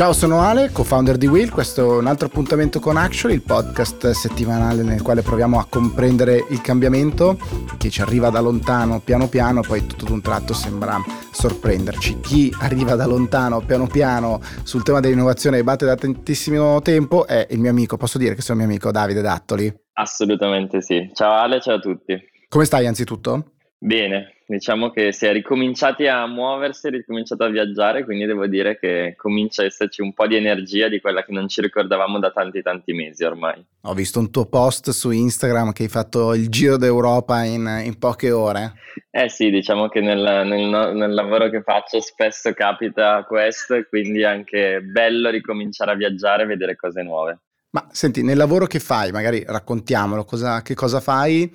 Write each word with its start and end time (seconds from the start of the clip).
Ciao, 0.00 0.14
sono 0.14 0.40
Ale, 0.40 0.70
co-founder 0.70 1.18
di 1.18 1.26
Will. 1.26 1.50
Questo 1.50 1.96
è 1.96 1.98
un 1.98 2.06
altro 2.06 2.28
appuntamento 2.28 2.80
con 2.80 2.96
Actually, 2.96 3.34
il 3.36 3.42
podcast 3.42 4.12
settimanale 4.12 4.82
nel 4.82 5.02
quale 5.02 5.20
proviamo 5.20 5.58
a 5.58 5.66
comprendere 5.68 6.46
il 6.48 6.62
cambiamento 6.62 7.36
che 7.76 7.90
ci 7.90 8.00
arriva 8.00 8.30
da 8.30 8.40
lontano 8.40 9.00
piano 9.00 9.28
piano, 9.28 9.60
poi 9.60 9.84
tutto 9.84 10.06
d'un 10.06 10.22
tratto 10.22 10.54
sembra 10.54 10.96
sorprenderci. 11.30 12.18
Chi 12.20 12.50
arriva 12.60 12.94
da 12.94 13.04
lontano 13.04 13.60
piano 13.60 13.86
piano 13.88 14.40
sul 14.62 14.82
tema 14.82 15.00
dell'innovazione 15.00 15.58
e 15.58 15.64
batte 15.64 15.84
da 15.84 15.96
tantissimo 15.96 16.80
tempo 16.80 17.26
è 17.26 17.46
il 17.50 17.58
mio 17.58 17.68
amico, 17.68 17.98
posso 17.98 18.16
dire 18.16 18.34
che 18.34 18.40
sono 18.40 18.56
mio 18.56 18.68
amico 18.68 18.90
Davide 18.90 19.20
Dattoli? 19.20 19.70
Assolutamente 19.92 20.80
sì. 20.80 21.10
Ciao 21.12 21.32
Ale, 21.32 21.60
ciao 21.60 21.74
a 21.74 21.78
tutti. 21.78 22.18
Come 22.48 22.64
stai 22.64 22.86
anzitutto? 22.86 23.50
Bene, 23.76 24.39
diciamo 24.50 24.90
che 24.90 25.12
si 25.12 25.26
è 25.26 25.32
ricominciati 25.32 26.08
a 26.08 26.26
muoversi, 26.26 26.88
è 26.88 26.90
ricominciato 26.90 27.44
a 27.44 27.48
viaggiare, 27.48 28.04
quindi 28.04 28.26
devo 28.26 28.48
dire 28.48 28.78
che 28.80 29.14
comincia 29.16 29.62
a 29.62 29.66
esserci 29.66 30.02
un 30.02 30.12
po' 30.12 30.26
di 30.26 30.34
energia 30.34 30.88
di 30.88 31.00
quella 31.00 31.22
che 31.22 31.30
non 31.30 31.46
ci 31.46 31.60
ricordavamo 31.60 32.18
da 32.18 32.32
tanti 32.32 32.60
tanti 32.60 32.92
mesi 32.92 33.22
ormai. 33.22 33.64
Ho 33.82 33.94
visto 33.94 34.18
un 34.18 34.30
tuo 34.32 34.46
post 34.46 34.90
su 34.90 35.12
Instagram 35.12 35.70
che 35.70 35.84
hai 35.84 35.88
fatto 35.88 36.34
il 36.34 36.48
giro 36.48 36.76
d'Europa 36.76 37.44
in, 37.44 37.82
in 37.84 37.96
poche 37.98 38.32
ore. 38.32 38.72
Eh 39.10 39.28
sì, 39.28 39.50
diciamo 39.50 39.88
che 39.88 40.00
nel, 40.00 40.18
nel, 40.18 40.94
nel 40.96 41.14
lavoro 41.14 41.48
che 41.48 41.62
faccio 41.62 42.00
spesso 42.00 42.52
capita 42.52 43.24
questo 43.28 43.74
e 43.74 43.86
quindi 43.86 44.22
è 44.22 44.26
anche 44.26 44.80
bello 44.80 45.30
ricominciare 45.30 45.92
a 45.92 45.94
viaggiare 45.94 46.42
e 46.42 46.46
vedere 46.46 46.74
cose 46.74 47.02
nuove. 47.02 47.38
Ma 47.70 47.86
senti, 47.92 48.24
nel 48.24 48.36
lavoro 48.36 48.66
che 48.66 48.80
fai, 48.80 49.12
magari 49.12 49.44
raccontiamolo, 49.46 50.24
cosa, 50.24 50.60
che 50.62 50.74
cosa 50.74 50.98
fai? 50.98 51.48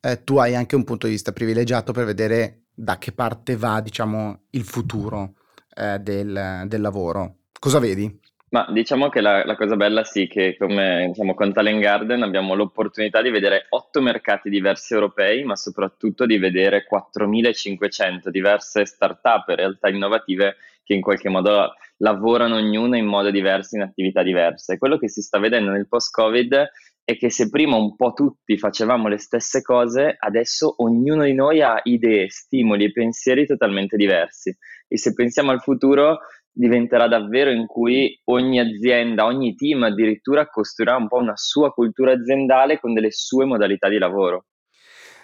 Eh, 0.00 0.24
tu 0.24 0.38
hai 0.38 0.54
anche 0.54 0.76
un 0.76 0.84
punto 0.84 1.06
di 1.06 1.12
vista 1.12 1.32
privilegiato 1.32 1.92
per 1.92 2.04
vedere 2.04 2.62
da 2.74 2.98
che 2.98 3.12
parte 3.12 3.56
va, 3.56 3.80
diciamo, 3.80 4.44
il 4.50 4.64
futuro 4.64 5.34
eh, 5.74 5.98
del, 5.98 6.64
del, 6.66 6.80
lavoro. 6.80 7.36
Cosa 7.58 7.78
vedi? 7.78 8.18
Ma 8.50 8.66
diciamo 8.70 9.08
che 9.10 9.20
la, 9.20 9.44
la 9.44 9.54
cosa 9.54 9.76
bella 9.76 10.02
sì 10.02 10.26
che 10.26 10.56
come 10.58 11.06
diciamo, 11.08 11.34
con 11.34 11.52
Talent 11.52 11.80
Garden 11.80 12.22
abbiamo 12.22 12.54
l'opportunità 12.54 13.22
di 13.22 13.30
vedere 13.30 13.66
otto 13.68 14.00
mercati 14.00 14.50
diversi 14.50 14.94
europei, 14.94 15.44
ma 15.44 15.54
soprattutto 15.54 16.26
di 16.26 16.38
vedere 16.38 16.84
4.500 16.90 18.28
diverse 18.28 18.86
start-up 18.86 19.50
e 19.50 19.54
realtà 19.54 19.88
innovative 19.88 20.56
che 20.82 20.94
in 20.94 21.00
qualche 21.00 21.28
modo 21.28 21.74
lavorano 21.98 22.56
ognuna 22.56 22.96
in 22.96 23.06
modo 23.06 23.30
diverso, 23.30 23.76
in 23.76 23.82
attività 23.82 24.24
diverse. 24.24 24.78
Quello 24.78 24.98
che 24.98 25.08
si 25.08 25.22
sta 25.22 25.38
vedendo 25.38 25.70
nel 25.70 25.86
post-Covid 25.86 26.68
è 27.10 27.16
che 27.16 27.30
se 27.30 27.48
prima 27.48 27.76
un 27.76 27.96
po' 27.96 28.12
tutti 28.12 28.56
facevamo 28.58 29.08
le 29.08 29.18
stesse 29.18 29.62
cose, 29.62 30.16
adesso 30.18 30.74
ognuno 30.82 31.24
di 31.24 31.34
noi 31.34 31.62
ha 31.62 31.80
idee, 31.84 32.30
stimoli 32.30 32.84
e 32.84 32.92
pensieri 32.92 33.46
totalmente 33.46 33.96
diversi. 33.96 34.56
E 34.86 34.98
se 34.98 35.12
pensiamo 35.12 35.50
al 35.50 35.60
futuro, 35.60 36.18
diventerà 36.52 37.08
davvero 37.08 37.50
in 37.50 37.66
cui 37.66 38.18
ogni 38.24 38.60
azienda, 38.60 39.24
ogni 39.24 39.54
team 39.54 39.84
addirittura 39.84 40.46
costruirà 40.46 40.96
un 40.96 41.08
po' 41.08 41.18
una 41.18 41.36
sua 41.36 41.70
cultura 41.70 42.12
aziendale 42.12 42.78
con 42.80 42.92
delle 42.92 43.10
sue 43.10 43.44
modalità 43.44 43.88
di 43.88 43.98
lavoro. 43.98 44.46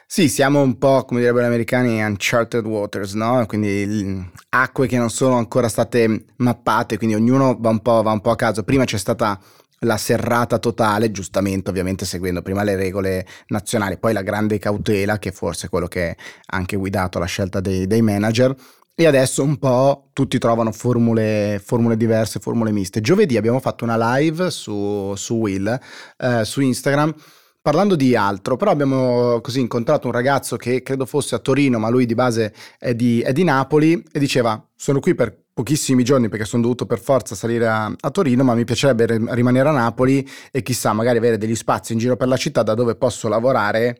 Sì, 0.08 0.28
siamo 0.28 0.62
un 0.62 0.78
po', 0.78 1.04
come 1.04 1.18
direbbero 1.18 1.44
gli 1.44 1.48
americani, 1.48 2.00
uncharted 2.00 2.64
waters, 2.64 3.14
no? 3.14 3.44
Quindi 3.46 4.24
acque 4.50 4.86
che 4.86 4.98
non 4.98 5.10
sono 5.10 5.36
ancora 5.36 5.66
state 5.66 6.26
mappate, 6.36 6.96
quindi 6.96 7.16
ognuno 7.16 7.56
va 7.58 7.70
un 7.70 7.80
po', 7.80 8.02
va 8.02 8.12
un 8.12 8.20
po 8.20 8.30
a 8.30 8.36
caso. 8.36 8.62
Prima 8.62 8.84
c'è 8.84 8.98
stata 8.98 9.36
la 9.80 9.96
serrata 9.96 10.58
totale, 10.58 11.10
giustamente 11.10 11.70
ovviamente 11.70 12.04
seguendo 12.04 12.42
prima 12.42 12.62
le 12.62 12.76
regole 12.76 13.26
nazionali, 13.48 13.98
poi 13.98 14.12
la 14.12 14.22
grande 14.22 14.58
cautela 14.58 15.18
che 15.18 15.32
forse 15.32 15.66
è 15.66 15.70
quello 15.70 15.86
che 15.86 16.10
ha 16.10 16.56
anche 16.56 16.76
guidato 16.76 17.18
la 17.18 17.26
scelta 17.26 17.60
dei, 17.60 17.86
dei 17.86 18.02
manager 18.02 18.54
e 18.98 19.06
adesso 19.06 19.42
un 19.42 19.58
po' 19.58 20.08
tutti 20.14 20.38
trovano 20.38 20.72
formule, 20.72 21.60
formule, 21.62 21.98
diverse, 21.98 22.40
formule 22.40 22.72
miste. 22.72 23.02
Giovedì 23.02 23.36
abbiamo 23.36 23.60
fatto 23.60 23.84
una 23.84 24.16
live 24.16 24.50
su, 24.50 25.12
su 25.14 25.34
Will, 25.34 25.78
eh, 26.16 26.44
su 26.46 26.62
Instagram, 26.62 27.14
parlando 27.60 27.94
di 27.94 28.16
altro, 28.16 28.56
però 28.56 28.70
abbiamo 28.70 29.40
così 29.42 29.60
incontrato 29.60 30.06
un 30.06 30.14
ragazzo 30.14 30.56
che 30.56 30.82
credo 30.82 31.04
fosse 31.04 31.34
a 31.34 31.40
Torino, 31.40 31.78
ma 31.78 31.90
lui 31.90 32.06
di 32.06 32.14
base 32.14 32.54
è 32.78 32.94
di, 32.94 33.20
è 33.20 33.32
di 33.32 33.44
Napoli 33.44 34.02
e 34.10 34.18
diceva 34.18 34.66
sono 34.74 34.98
qui 35.00 35.14
per 35.14 35.45
pochissimi 35.56 36.04
giorni 36.04 36.28
perché 36.28 36.44
sono 36.44 36.60
dovuto 36.60 36.84
per 36.84 37.00
forza 37.00 37.34
salire 37.34 37.66
a, 37.66 37.86
a, 37.86 38.10
Torino, 38.10 38.44
ma 38.44 38.54
mi 38.54 38.64
piacerebbe 38.64 39.06
rimanere 39.30 39.70
a 39.70 39.72
Napoli 39.72 40.28
e 40.52 40.60
chissà, 40.60 40.92
magari 40.92 41.16
avere 41.16 41.38
degli 41.38 41.54
spazi 41.54 41.94
in 41.94 41.98
giro 41.98 42.14
per 42.14 42.28
la 42.28 42.36
città 42.36 42.62
da 42.62 42.74
dove 42.74 42.94
posso 42.94 43.26
lavorare 43.26 43.98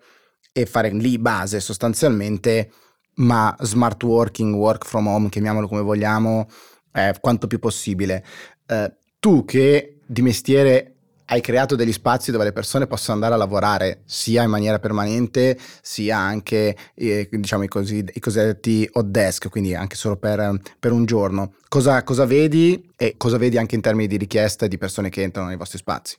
e 0.52 0.66
fare 0.66 0.90
lì 0.90 1.16
base 1.16 1.60
sostanzialmente, 1.60 2.70
ma 3.14 3.56
smart 3.60 4.02
working, 4.02 4.54
work 4.54 4.84
from 4.84 5.06
home, 5.06 5.30
chiamiamolo 5.30 5.66
come 5.66 5.80
vogliamo, 5.80 6.46
eh, 6.92 7.14
quanto 7.22 7.46
più 7.46 7.58
possibile. 7.58 8.22
Eh, 8.66 8.94
tu 9.18 9.46
che 9.46 10.00
di 10.04 10.20
mestiere 10.20 10.95
hai 11.26 11.41
creato 11.41 11.76
degli 11.76 11.92
spazi 11.92 12.31
dove 12.31 12.44
le 12.44 12.53
persone 12.53 12.87
possono 12.87 13.14
andare 13.14 13.34
a 13.34 13.37
lavorare 13.37 14.00
sia 14.04 14.42
in 14.42 14.50
maniera 14.50 14.78
permanente 14.78 15.56
sia 15.59 16.19
anche 16.19 16.76
eh, 16.94 17.28
diciamo 17.31 17.64
i, 17.64 17.69
così, 17.69 18.04
i, 18.12 18.20
cosiddetti 18.20 18.88
hot 18.92 19.06
desk, 19.06 19.48
quindi 19.48 19.75
anche 19.75 19.97
solo 19.97 20.16
per, 20.16 20.60
per 20.78 20.92
un 20.92 21.04
giorno. 21.04 21.54
Cosa, 21.69 22.03
cosa, 22.04 22.26
vedi 22.26 22.91
e 22.97 23.15
cosa 23.16 23.38
vedi 23.38 23.59
anche 23.59 23.75
in 23.75 23.81
termini 23.81 24.06
di 24.06 24.16
richiesta 24.16 24.66
di 24.66 24.78
persone 24.78 25.09
che 25.09 25.22
entrano 25.22 25.48
nei 25.48 25.56
vostri 25.56 25.78
spazi? 25.78 26.16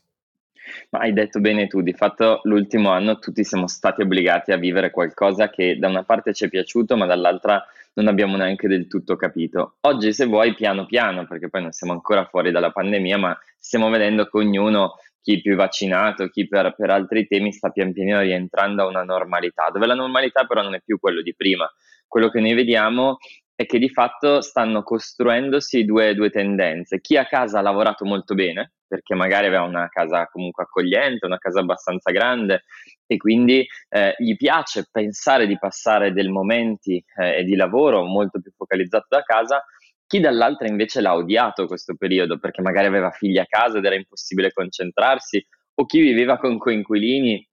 Ma 0.90 1.00
hai 1.00 1.14
detto 1.14 1.40
bene 1.40 1.66
tu, 1.66 1.80
di 1.80 1.94
fatto 1.94 2.40
l'ultimo 2.44 2.90
anno 2.90 3.18
tutti 3.18 3.42
siamo 3.42 3.66
stati 3.66 4.02
obbligati 4.02 4.52
a 4.52 4.58
vivere 4.58 4.90
qualcosa 4.90 5.48
che 5.48 5.78
da 5.78 5.88
una 5.88 6.04
parte 6.04 6.34
ci 6.34 6.44
è 6.44 6.48
piaciuto 6.48 6.96
ma 6.96 7.06
dall'altra 7.06 7.64
non 7.98 8.06
abbiamo 8.06 8.36
neanche 8.36 8.68
del 8.68 8.86
tutto 8.86 9.16
capito. 9.16 9.76
Oggi 9.80 10.12
se 10.12 10.26
vuoi 10.26 10.54
piano 10.54 10.86
piano, 10.86 11.26
perché 11.26 11.48
poi 11.50 11.62
non 11.62 11.72
siamo 11.72 11.92
ancora 11.92 12.26
fuori 12.26 12.52
dalla 12.52 12.70
pandemia, 12.70 13.18
ma 13.18 13.36
stiamo 13.58 13.90
vedendo 13.90 14.26
che 14.26 14.38
ognuno, 14.38 14.94
chi 15.20 15.40
più 15.40 15.56
vaccinato, 15.56 16.28
chi 16.28 16.46
per, 16.46 16.74
per 16.76 16.90
altri 16.90 17.26
temi, 17.26 17.52
sta 17.52 17.70
pian 17.70 17.92
pianino 17.92 18.20
rientrando 18.20 18.82
a 18.82 18.86
una 18.86 19.02
normalità, 19.02 19.70
dove 19.72 19.86
la 19.86 19.94
normalità 19.94 20.44
però 20.46 20.62
non 20.62 20.74
è 20.74 20.80
più 20.80 21.00
quello 21.00 21.22
di 21.22 21.34
prima. 21.34 21.68
Quello 22.06 22.30
che 22.30 22.40
noi 22.40 22.54
vediamo 22.54 23.18
è 23.58 23.66
che 23.66 23.80
di 23.80 23.88
fatto 23.88 24.40
stanno 24.40 24.84
costruendosi 24.84 25.84
due, 25.84 26.14
due 26.14 26.30
tendenze. 26.30 27.00
Chi 27.00 27.16
a 27.16 27.26
casa 27.26 27.58
ha 27.58 27.60
lavorato 27.60 28.04
molto 28.04 28.34
bene, 28.34 28.74
perché 28.86 29.16
magari 29.16 29.48
aveva 29.48 29.64
una 29.64 29.88
casa 29.88 30.28
comunque 30.28 30.62
accogliente, 30.62 31.26
una 31.26 31.38
casa 31.38 31.58
abbastanza 31.58 32.12
grande 32.12 32.62
e 33.04 33.16
quindi 33.16 33.66
eh, 33.88 34.14
gli 34.16 34.36
piace 34.36 34.86
pensare 34.88 35.48
di 35.48 35.58
passare 35.58 36.12
dei 36.12 36.28
momenti 36.28 37.04
eh, 37.16 37.42
di 37.42 37.56
lavoro 37.56 38.04
molto 38.04 38.40
più 38.40 38.52
focalizzato 38.56 39.06
da 39.08 39.22
casa, 39.22 39.64
chi 40.06 40.20
dall'altra 40.20 40.68
invece 40.68 41.00
l'ha 41.00 41.16
odiato 41.16 41.66
questo 41.66 41.96
periodo 41.96 42.38
perché 42.38 42.62
magari 42.62 42.86
aveva 42.86 43.10
figli 43.10 43.38
a 43.38 43.46
casa 43.46 43.78
ed 43.78 43.84
era 43.84 43.96
impossibile 43.96 44.52
concentrarsi, 44.52 45.44
o 45.74 45.84
chi 45.84 46.00
viveva 46.00 46.38
con 46.38 46.58
coinquilini 46.58 47.44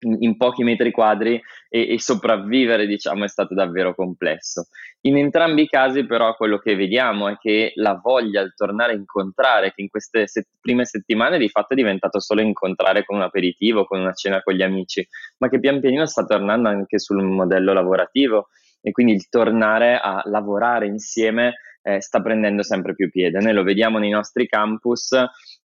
in, 0.00 0.36
pochi 0.36 0.62
metri 0.62 0.90
quadri 0.90 1.40
e, 1.68 1.94
e, 1.94 2.00
sopravvivere, 2.00 2.86
diciamo, 2.86 3.24
è 3.24 3.28
stato 3.28 3.54
davvero 3.54 3.94
complesso. 3.94 4.66
In 5.02 5.16
entrambi 5.16 5.62
i 5.62 5.68
casi, 5.68 6.04
però, 6.04 6.34
quello 6.36 6.58
che 6.58 6.74
vediamo 6.74 7.28
è 7.28 7.36
che 7.36 7.72
la 7.76 7.98
voglia 8.02 8.42
di 8.42 8.52
tornare 8.54 8.92
a 8.92 8.96
incontrare, 8.96 9.72
che 9.72 9.82
in 9.82 9.88
queste 9.88 10.26
set- 10.26 10.48
prime 10.60 10.84
settimane 10.84 11.38
di 11.38 11.48
fatto 11.48 11.72
è 11.72 11.76
diventato 11.76 12.20
solo 12.20 12.40
incontrare 12.40 13.04
con 13.04 13.16
un 13.16 13.22
aperitivo, 13.22 13.84
con 13.84 14.00
una 14.00 14.12
cena 14.12 14.42
con 14.42 14.54
gli 14.54 14.62
amici, 14.62 15.06
ma 15.38 15.48
che 15.48 15.60
pian 15.60 15.80
pianino 15.80 16.06
sta 16.06 16.24
tornando 16.24 16.68
anche 16.68 16.98
sul 16.98 17.22
modello 17.22 17.72
lavorativo 17.72 18.48
e 18.80 18.92
quindi 18.92 19.12
il 19.12 19.28
tornare 19.28 19.98
a 20.00 20.22
lavorare 20.26 20.86
insieme 20.86 21.54
eh, 21.82 22.00
sta 22.00 22.20
prendendo 22.20 22.62
sempre 22.62 22.94
più 22.94 23.10
piede. 23.10 23.40
Noi 23.40 23.52
lo 23.52 23.62
vediamo 23.62 23.98
nei 23.98 24.10
nostri 24.10 24.48
campus 24.48 25.12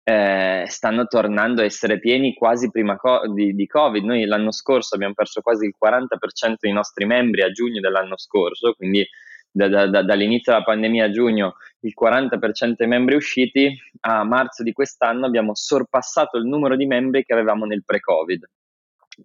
eh, 0.10 0.64
stanno 0.68 1.06
tornando 1.06 1.60
a 1.62 1.66
essere 1.66 2.00
pieni 2.00 2.34
quasi 2.34 2.72
prima 2.72 2.96
co- 2.96 3.28
di, 3.28 3.54
di, 3.54 3.68
Covid. 3.68 4.06
Noi 4.06 4.24
l'anno 4.24 4.54
scorso 4.54 4.96
abbiamo 4.96 5.14
perso 5.14 5.42
quasi 5.42 5.66
il 5.66 5.76
40% 5.78 6.54
dei 6.62 6.72
nostri 6.72 7.06
membri 7.06 7.42
a 7.42 7.52
giugno 7.52 7.82
dell'anno 7.82 8.18
scorso, 8.18 8.72
quindi 8.72 9.06
da, 9.52 9.68
da, 9.68 9.86
da, 9.88 10.04
dall'inizio 10.04 10.54
della 10.54 10.64
pandemia 10.64 11.06
a 11.06 11.12
giugno 11.12 11.56
il 11.82 11.94
40% 11.94 12.76
dei 12.78 12.88
membri 12.88 13.16
usciti, 13.16 13.78
a 14.00 14.24
marzo 14.24 14.64
di 14.64 14.72
quest'anno 14.72 15.26
abbiamo 15.26 15.54
sorpassato 15.54 16.38
il 16.38 16.46
numero 16.46 16.78
di 16.78 16.86
membri 16.86 17.26
che 17.26 17.34
avevamo 17.34 17.66
nel 17.66 17.84
pre-Covid. 17.84 18.50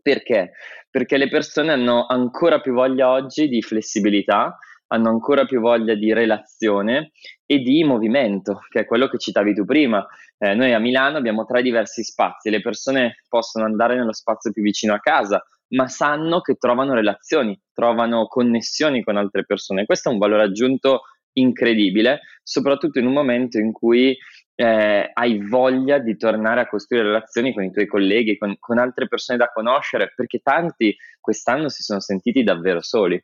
Perché? 0.02 0.50
Perché 0.90 1.16
le 1.16 1.28
persone 1.28 1.70
hanno 1.70 2.06
ancora 2.06 2.60
più 2.60 2.72
voglia 2.72 3.08
oggi 3.08 3.46
di 3.46 3.62
flessibilità, 3.62 4.58
hanno 4.92 5.08
ancora 5.08 5.44
più 5.46 5.60
voglia 5.60 5.94
di 5.94 6.12
relazione 6.12 7.12
e 7.46 7.58
di 7.58 7.82
movimento, 7.82 8.60
che 8.68 8.80
è 8.80 8.84
quello 8.84 9.08
che 9.08 9.18
citavi 9.18 9.54
tu 9.54 9.64
prima. 9.64 10.06
Eh, 10.38 10.54
noi 10.54 10.72
a 10.74 10.78
Milano 10.78 11.16
abbiamo 11.16 11.44
tre 11.44 11.62
diversi 11.62 12.04
spazi, 12.04 12.50
le 12.50 12.60
persone 12.60 13.22
possono 13.28 13.64
andare 13.64 13.96
nello 13.96 14.12
spazio 14.12 14.52
più 14.52 14.62
vicino 14.62 14.94
a 14.94 15.00
casa, 15.00 15.42
ma 15.68 15.88
sanno 15.88 16.40
che 16.40 16.56
trovano 16.56 16.92
relazioni, 16.94 17.58
trovano 17.72 18.26
connessioni 18.26 19.02
con 19.02 19.16
altre 19.16 19.44
persone. 19.44 19.86
Questo 19.86 20.10
è 20.10 20.12
un 20.12 20.18
valore 20.18 20.42
aggiunto 20.44 21.02
incredibile, 21.34 22.20
soprattutto 22.42 22.98
in 22.98 23.06
un 23.06 23.14
momento 23.14 23.58
in 23.58 23.72
cui 23.72 24.14
eh, 24.54 25.10
hai 25.10 25.38
voglia 25.48 25.98
di 25.98 26.16
tornare 26.18 26.60
a 26.60 26.68
costruire 26.68 27.06
relazioni 27.06 27.54
con 27.54 27.64
i 27.64 27.70
tuoi 27.70 27.86
colleghi, 27.86 28.36
con, 28.36 28.54
con, 28.58 28.78
altre 28.78 29.08
persone 29.08 29.38
da 29.38 29.50
conoscere, 29.50 30.12
perché 30.14 30.40
tanti 30.40 30.94
quest'anno 31.18 31.70
si 31.70 31.82
sono 31.82 32.00
sentiti 32.00 32.42
davvero 32.42 32.82
soli. 32.82 33.22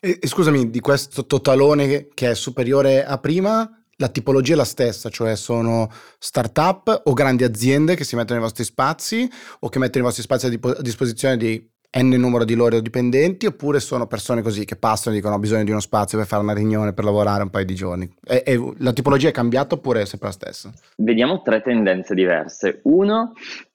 E, 0.00 0.18
e 0.20 0.26
scusami, 0.26 0.70
di 0.70 0.80
questo 0.80 1.26
totalone 1.26 2.08
che 2.14 2.30
è 2.30 2.34
superiore 2.34 3.04
a 3.04 3.18
prima, 3.18 3.68
la 3.96 4.08
tipologia 4.08 4.54
è 4.54 4.56
la 4.56 4.64
stessa, 4.64 5.10
cioè 5.10 5.36
sono 5.36 5.90
start-up 6.18 7.02
o 7.04 7.12
grandi 7.12 7.44
aziende 7.44 7.94
che 7.94 8.04
si 8.04 8.16
mettono 8.16 8.38
nei 8.38 8.48
vostri 8.48 8.64
spazi 8.64 9.30
o 9.60 9.68
che 9.68 9.78
mettono 9.78 10.04
i 10.04 10.06
vostri 10.06 10.22
spazi 10.22 10.46
a, 10.46 10.80
disposizione 10.80 11.36
di 11.36 11.68
n 11.92 12.08
numero 12.08 12.44
di 12.44 12.54
loro 12.54 12.78
dipendenti 12.78 13.46
oppure 13.46 13.80
sono 13.80 14.06
persone 14.06 14.42
così 14.42 14.64
che 14.64 14.76
passano 14.76 15.12
e 15.12 15.18
dicono 15.18 15.34
ho 15.34 15.40
bisogno 15.40 15.64
di 15.64 15.72
uno 15.72 15.80
spazio 15.80 16.16
per 16.18 16.26
fare 16.28 16.40
una 16.40 16.54
riunione 16.54 16.92
per 16.92 17.02
lavorare 17.02 17.42
un 17.42 17.50
paio 17.50 17.64
di 17.64 17.74
giorni 17.74 18.08
e, 18.24 18.44
e 18.46 18.74
la 18.78 18.92
tipologia 18.92 19.28
è 19.28 19.32
cambiata 19.32 19.74
oppure 19.74 20.02
è 20.02 20.04
sempre 20.04 20.28
la 20.28 20.34
stessa? 20.34 20.72
Vediamo 20.98 21.42
tre 21.42 21.60
tendenze 21.62 22.14
diverse. 22.14 22.80
Uno 22.84 23.32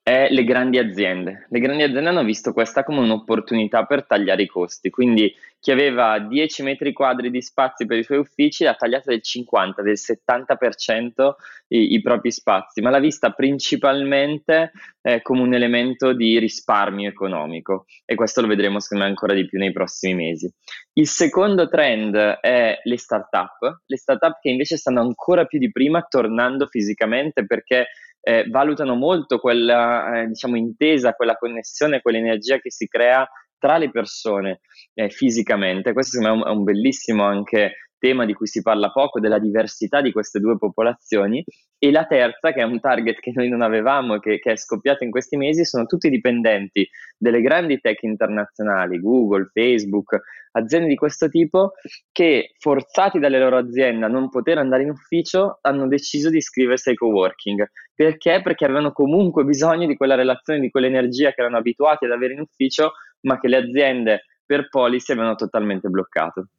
è 0.08 0.28
le 0.30 0.44
grandi 0.44 0.78
aziende. 0.78 1.48
Le 1.50 1.60
grandi 1.60 1.82
aziende 1.82 2.10
hanno 2.10 2.24
visto 2.24 2.54
questa 2.54 2.84
come 2.84 3.00
un'opportunità 3.00 3.86
per 3.86 4.06
tagliare 4.06 4.44
i 4.44 4.48
costi, 4.48 4.92
quindi 4.92 5.34
chi 5.60 5.72
aveva 5.72 6.20
10 6.20 6.62
metri 6.62 6.94
quadri 6.94 7.32
di 7.32 7.42
spazi 7.42 7.88
per 7.88 7.98
i 7.98 8.04
suoi 8.04 8.20
uffici 8.20 8.68
ha 8.68 8.76
tagliato 8.76 9.10
del 9.10 9.24
50, 9.24 9.82
del 9.82 9.98
70% 9.98 11.34
i, 11.70 11.94
i 11.94 12.02
propri 12.04 12.30
spazi, 12.30 12.82
ma 12.82 12.92
l'ha 12.92 13.00
vista 13.00 13.32
principalmente 13.32 14.74
eh, 15.02 15.24
come 15.24 15.42
un 15.42 15.56
elemento 15.56 16.14
di 16.14 16.38
risparmio 16.38 17.10
economico 17.10 17.86
e 18.06 18.14
questo 18.14 18.42
lo 18.42 18.48
vedremo 18.48 18.80
secondo 18.80 19.06
me 19.06 19.10
ancora 19.10 19.34
di 19.34 19.48
più 19.48 19.58
nei 19.58 19.72
prossimi 19.72 20.14
mesi. 20.14 20.54
Il 20.94 21.08
secondo 21.08 21.68
trend 21.68 22.16
è 22.16 22.80
le 22.84 22.98
start-up, 23.00 23.82
le 23.88 23.98
start-up 23.98 24.38
che 24.40 24.50
invece 24.50 24.78
stanno 24.78 25.02
ancora 25.02 25.46
più 25.46 25.58
di 25.58 25.72
prima 25.72 26.04
tornando 26.04 26.68
fisicamente 26.68 27.48
perché 27.48 27.88
eh, 28.28 28.46
valutano 28.50 28.96
molto 28.96 29.38
quella 29.38 30.22
eh, 30.22 30.28
diciamo, 30.28 30.58
intesa, 30.58 31.14
quella 31.14 31.36
connessione, 31.36 32.02
quell'energia 32.02 32.58
che 32.58 32.72
si 32.72 32.88
crea 32.88 33.24
tra 33.60 33.78
le 33.78 33.92
persone 33.92 34.62
eh, 34.96 35.12
fisicamente. 35.12 35.94
Questo 35.94 36.18
secondo 36.18 36.38
me 36.38 36.42
è 36.42 36.46
un, 36.48 36.54
è 36.54 36.58
un 36.58 36.64
bellissimo 36.64 37.24
anche 37.24 37.85
tema 38.06 38.26
di 38.26 38.36
cui 38.36 38.46
si 38.46 38.62
parla 38.62 38.92
poco, 38.92 39.20
della 39.20 39.40
diversità 39.40 40.00
di 40.00 40.12
queste 40.12 40.40
due 40.40 40.60
popolazioni. 40.60 41.44
E 41.80 41.92
la 41.92 42.06
terza, 42.06 42.54
che 42.54 42.62
è 42.62 42.64
un 42.64 42.80
target 42.80 43.20
che 43.20 43.32
noi 43.34 43.50
non 43.50 43.64
avevamo 43.64 44.20
che, 44.20 44.38
che, 44.38 44.52
è 44.52 44.58
scoppiato 44.58 45.04
in 45.04 45.10
questi 45.10 45.38
mesi, 45.38 45.66
sono 45.66 45.86
tutti 45.86 46.10
dipendenti 46.10 46.88
delle 47.18 47.42
grandi 47.42 47.80
tech 47.80 48.04
internazionali, 48.04 49.00
Google, 49.00 49.50
Facebook, 49.52 50.22
aziende 50.52 50.88
di 50.88 50.96
questo 50.96 51.30
tipo, 51.30 51.72
che 52.12 52.52
forzati 52.60 53.18
dalle 53.18 53.40
loro 53.40 53.58
aziende 53.58 54.06
a 54.06 54.10
non 54.10 54.30
poter 54.30 54.60
andare 54.60 54.84
in 54.84 54.92
ufficio, 54.92 55.58
hanno 55.62 55.88
deciso 55.88 56.30
di 56.30 56.38
iscriversi 56.38 56.90
ai 56.90 56.96
co-working. 56.96 57.68
Perché? 57.96 58.42
Perché 58.44 58.66
avevano 58.66 58.92
comunque 58.92 59.44
bisogno 59.44 59.88
di 59.88 59.98
quella 59.98 60.16
relazione, 60.16 60.60
di 60.60 60.70
quell'energia 60.70 61.32
che 61.32 61.42
erano 61.42 61.58
abituati 61.58 62.06
ad 62.06 62.12
avere 62.12 62.34
in 62.34 62.42
ufficio, 62.42 62.94
ma 63.22 63.40
che 63.40 63.48
le 63.48 63.58
aziende 63.58 64.26
per 64.46 64.70
policy 64.70 65.12
avevano 65.12 65.36
totalmente 65.36 65.90
bloccato. 65.90 66.50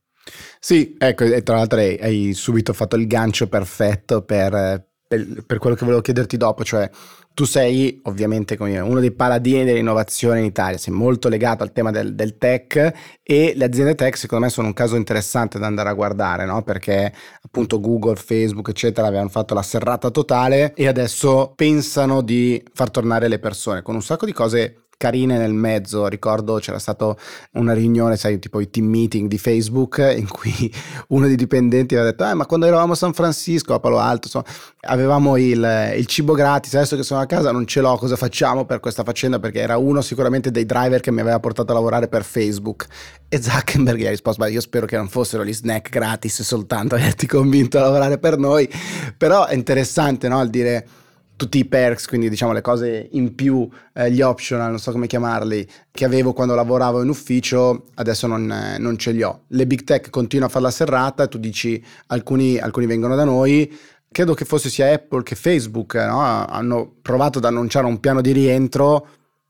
Sì, 0.59 0.97
ecco, 0.99 1.25
e 1.25 1.43
tra 1.43 1.57
l'altro 1.57 1.79
hai, 1.79 1.99
hai 2.01 2.35
subito 2.35 2.73
fatto 2.73 2.97
il 2.97 3.07
gancio 3.07 3.49
perfetto 3.49 4.23
per, 4.23 4.85
per, 5.07 5.45
per, 5.47 5.59
quello 5.59 5.77
che 5.77 5.85
volevo 5.85 6.03
chiederti 6.03 6.37
dopo, 6.37 6.65
cioè 6.65 6.91
tu 7.37 7.45
sei 7.45 8.01
ovviamente 8.05 8.57
uno 8.59 8.99
dei 8.99 9.13
paladini 9.13 9.65
dell'innovazione 9.65 10.39
in 10.39 10.47
Italia, 10.47 10.79
sei 10.79 10.95
molto 10.95 11.29
legato 11.29 11.63
al 11.63 11.71
tema 11.71 11.91
del, 11.91 12.15
del, 12.15 12.39
tech 12.39 12.93
e 13.23 13.53
le 13.55 13.65
aziende 13.67 13.95
tech 13.95 14.17
secondo 14.17 14.47
me 14.47 14.51
sono 14.51 14.69
un 14.69 14.73
caso 14.73 14.97
interessante 14.97 15.59
da 15.59 15.67
andare 15.67 15.91
a 15.91 15.93
guardare, 15.93 16.47
no? 16.47 16.63
perché 16.63 17.13
appunto 17.43 17.79
Google, 17.79 18.17
Facebook 18.17 18.71
eccetera 18.71 19.07
avevano 19.07 19.29
fatto 19.29 19.53
la 19.53 19.63
serrata 19.63 20.11
totale 20.11 20.73
e 20.75 20.89
adesso 20.89 21.53
pensano 21.55 22.23
di 22.23 22.63
far 22.73 22.91
tornare 22.91 23.29
le 23.29 23.39
persone 23.39 23.83
con 23.83 23.95
un 23.95 24.03
sacco 24.03 24.25
di 24.25 24.33
cose 24.33 24.86
carine 24.97 25.37
nel 25.39 25.53
mezzo. 25.53 26.07
Ricordo 26.07 26.57
c'era 26.57 26.79
stata 26.79 27.15
una 27.53 27.73
riunione, 27.73 28.17
sai, 28.17 28.39
tipo 28.39 28.61
i 28.61 28.71
team 28.71 28.87
meeting 28.87 29.29
di 29.29 29.39
Facebook, 29.39 29.99
in 30.17 30.29
cui 30.29 30.73
uno 31.09 31.27
dei 31.27 31.37
dipendenti 31.37 31.95
aveva 31.95 32.11
detto: 32.11 32.29
eh, 32.29 32.35
ma 32.35 32.47
quando 32.47 32.67
eravamo 32.67 32.93
a 32.93 32.97
San 32.97 33.13
Francisco, 33.13 33.75
a 33.75 33.81
Palo 33.81 33.99
Alto, 33.99 34.27
insomma, 34.27 34.47
avevamo 34.83 35.37
il, 35.37 35.95
il, 35.97 36.07
cibo 36.07 36.35
gratis. 36.35 36.75
Adesso 36.75 36.97
che 36.97 37.03
sono 37.03 37.21
a 37.21 37.27
casa 37.27 37.53
non 37.53 37.67
ce 37.67 37.81
l'ho. 37.81 37.97
Cosa 37.97 38.17
facciamo 38.17 38.65
per 38.65 38.81
questa 38.81 39.05
faccenda? 39.05 39.39
Perché 39.39 39.61
era 39.61 39.77
uno 39.77 40.01
sicuramente 40.01 40.51
dei 40.51 40.67
driver 40.67 41.01
che 41.01 41.11
mi 41.11 41.21
aveva 41.21 41.41
portato 41.41 41.73
a 41.73 41.75
lavorare 41.75 42.09
per 42.09 42.25
Facebook. 42.25 42.87
E 43.29 43.43
Zuckerberg 43.43 43.99
gli 43.99 44.07
ha 44.07 44.11
risposto: 44.11 44.43
Ma 44.43 44.49
io 44.49 44.61
spero 44.61 44.87
che 44.87 44.97
non 44.97 45.09
fossero 45.09 45.45
gli 45.45 45.55
snack 45.55 45.91
gratis 45.91 46.43
soltanto 46.43 46.95
averti 46.97 47.27
convinto 47.27 47.79
a 47.79 47.83
lavorare 47.83 48.19
per 48.19 48.39
noi. 48.39 48.69
Però 49.17 49.47
è 49.47 49.55
interessante, 49.55 50.29
no? 50.29 50.39
Al 50.39 50.49
dire 50.49 50.87
tutti 51.37 51.59
i 51.59 51.65
perks, 51.67 52.07
quindi 52.07 52.29
diciamo 52.29 52.53
le 52.53 52.63
cose 52.63 53.09
in 53.13 53.35
più, 53.35 53.69
eh, 53.93 54.11
gli 54.11 54.23
optional, 54.23 54.71
non 54.71 54.79
so 54.79 54.91
come 54.91 55.07
chiamarli, 55.07 55.69
che 55.91 56.05
avevo 56.05 56.33
quando 56.33 56.55
lavoravo 56.55 57.03
in 57.03 57.09
ufficio, 57.09 57.85
adesso 57.95 58.27
non, 58.27 58.51
eh, 58.51 58.79
non 58.79 58.97
ce 58.97 59.13
li 59.13 59.23
ho. 59.23 59.43
Le 59.49 59.67
big 59.67 59.85
tech 59.85 60.11
continuano 60.11 60.51
a 60.51 60.53
fare 60.53 60.65
la 60.65 60.71
serrata, 60.73 61.27
tu 61.27 61.39
dici 61.39 61.83
alcuni, 62.07 62.59
alcuni 62.59 62.87
vengono 62.87 63.15
da 63.15 63.25
noi, 63.25 63.71
credo 64.11 64.35
che 64.35 64.45
fosse 64.45 64.71
sia 64.71 64.93
Apple 64.93 65.23
che 65.23 65.35
Facebook, 65.35 65.95
no? 65.95 66.21
hanno 66.21 66.95
provato 67.03 67.39
ad 67.39 67.45
annunciare 67.45 67.87
un 67.87 68.01
piano 68.01 68.21
di 68.21 68.33
rientro 68.33 69.09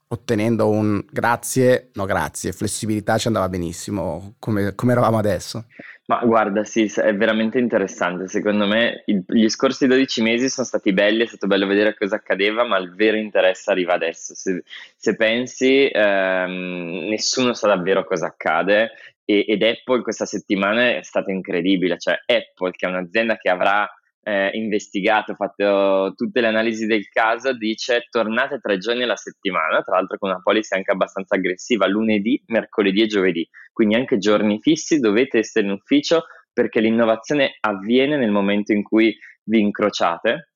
ottenendo 0.08 0.68
un 0.68 1.04
grazie, 1.10 1.90
no 1.94 2.04
grazie, 2.04 2.52
flessibilità 2.52 3.18
ci 3.18 3.26
andava 3.26 3.48
benissimo, 3.48 4.34
come, 4.38 4.74
come 4.74 4.92
eravamo 4.92 5.18
adesso. 5.18 5.66
Ma 6.08 6.20
guarda, 6.24 6.62
sì, 6.64 6.84
è 6.84 7.16
veramente 7.16 7.58
interessante. 7.58 8.28
Secondo 8.28 8.64
me 8.68 9.02
il- 9.06 9.24
gli 9.26 9.48
scorsi 9.48 9.88
12 9.88 10.22
mesi 10.22 10.48
sono 10.48 10.64
stati 10.64 10.92
belli, 10.92 11.24
è 11.24 11.26
stato 11.26 11.48
bello 11.48 11.66
vedere 11.66 11.96
cosa 11.96 12.14
accadeva, 12.16 12.64
ma 12.64 12.78
il 12.78 12.94
vero 12.94 13.16
interesse 13.16 13.72
arriva 13.72 13.94
adesso. 13.94 14.32
Se, 14.36 14.62
se 14.96 15.16
pensi, 15.16 15.88
ehm, 15.92 17.08
nessuno 17.08 17.54
sa 17.54 17.66
davvero 17.68 18.04
cosa 18.04 18.26
accade 18.26 18.92
e- 19.24 19.44
ed 19.48 19.62
Apple 19.64 20.02
questa 20.02 20.26
settimana 20.26 20.90
è 20.96 21.02
stata 21.02 21.32
incredibile. 21.32 21.98
Cioè, 21.98 22.22
Apple, 22.24 22.70
che 22.70 22.86
è 22.86 22.88
un'azienda 22.88 23.36
che 23.36 23.48
avrà 23.50 23.88
eh, 24.28 24.50
investigato, 24.54 25.36
fatto 25.36 26.12
tutte 26.16 26.40
le 26.40 26.48
analisi 26.48 26.86
del 26.86 27.08
caso, 27.08 27.52
dice 27.52 28.08
tornate 28.10 28.58
tre 28.58 28.76
giorni 28.78 29.04
alla 29.04 29.14
settimana, 29.14 29.82
tra 29.82 29.94
l'altro 29.96 30.18
con 30.18 30.30
una 30.30 30.40
policy 30.42 30.74
anche 30.74 30.90
abbastanza 30.90 31.36
aggressiva, 31.36 31.86
lunedì, 31.86 32.42
mercoledì 32.46 33.02
e 33.02 33.06
giovedì, 33.06 33.48
quindi 33.72 33.94
anche 33.94 34.18
giorni 34.18 34.60
fissi 34.60 34.98
dovete 34.98 35.38
essere 35.38 35.66
in 35.66 35.72
ufficio 35.72 36.24
perché 36.52 36.80
l'innovazione 36.80 37.56
avviene 37.60 38.16
nel 38.16 38.32
momento 38.32 38.72
in 38.72 38.82
cui 38.82 39.16
vi 39.44 39.60
incrociate 39.60 40.50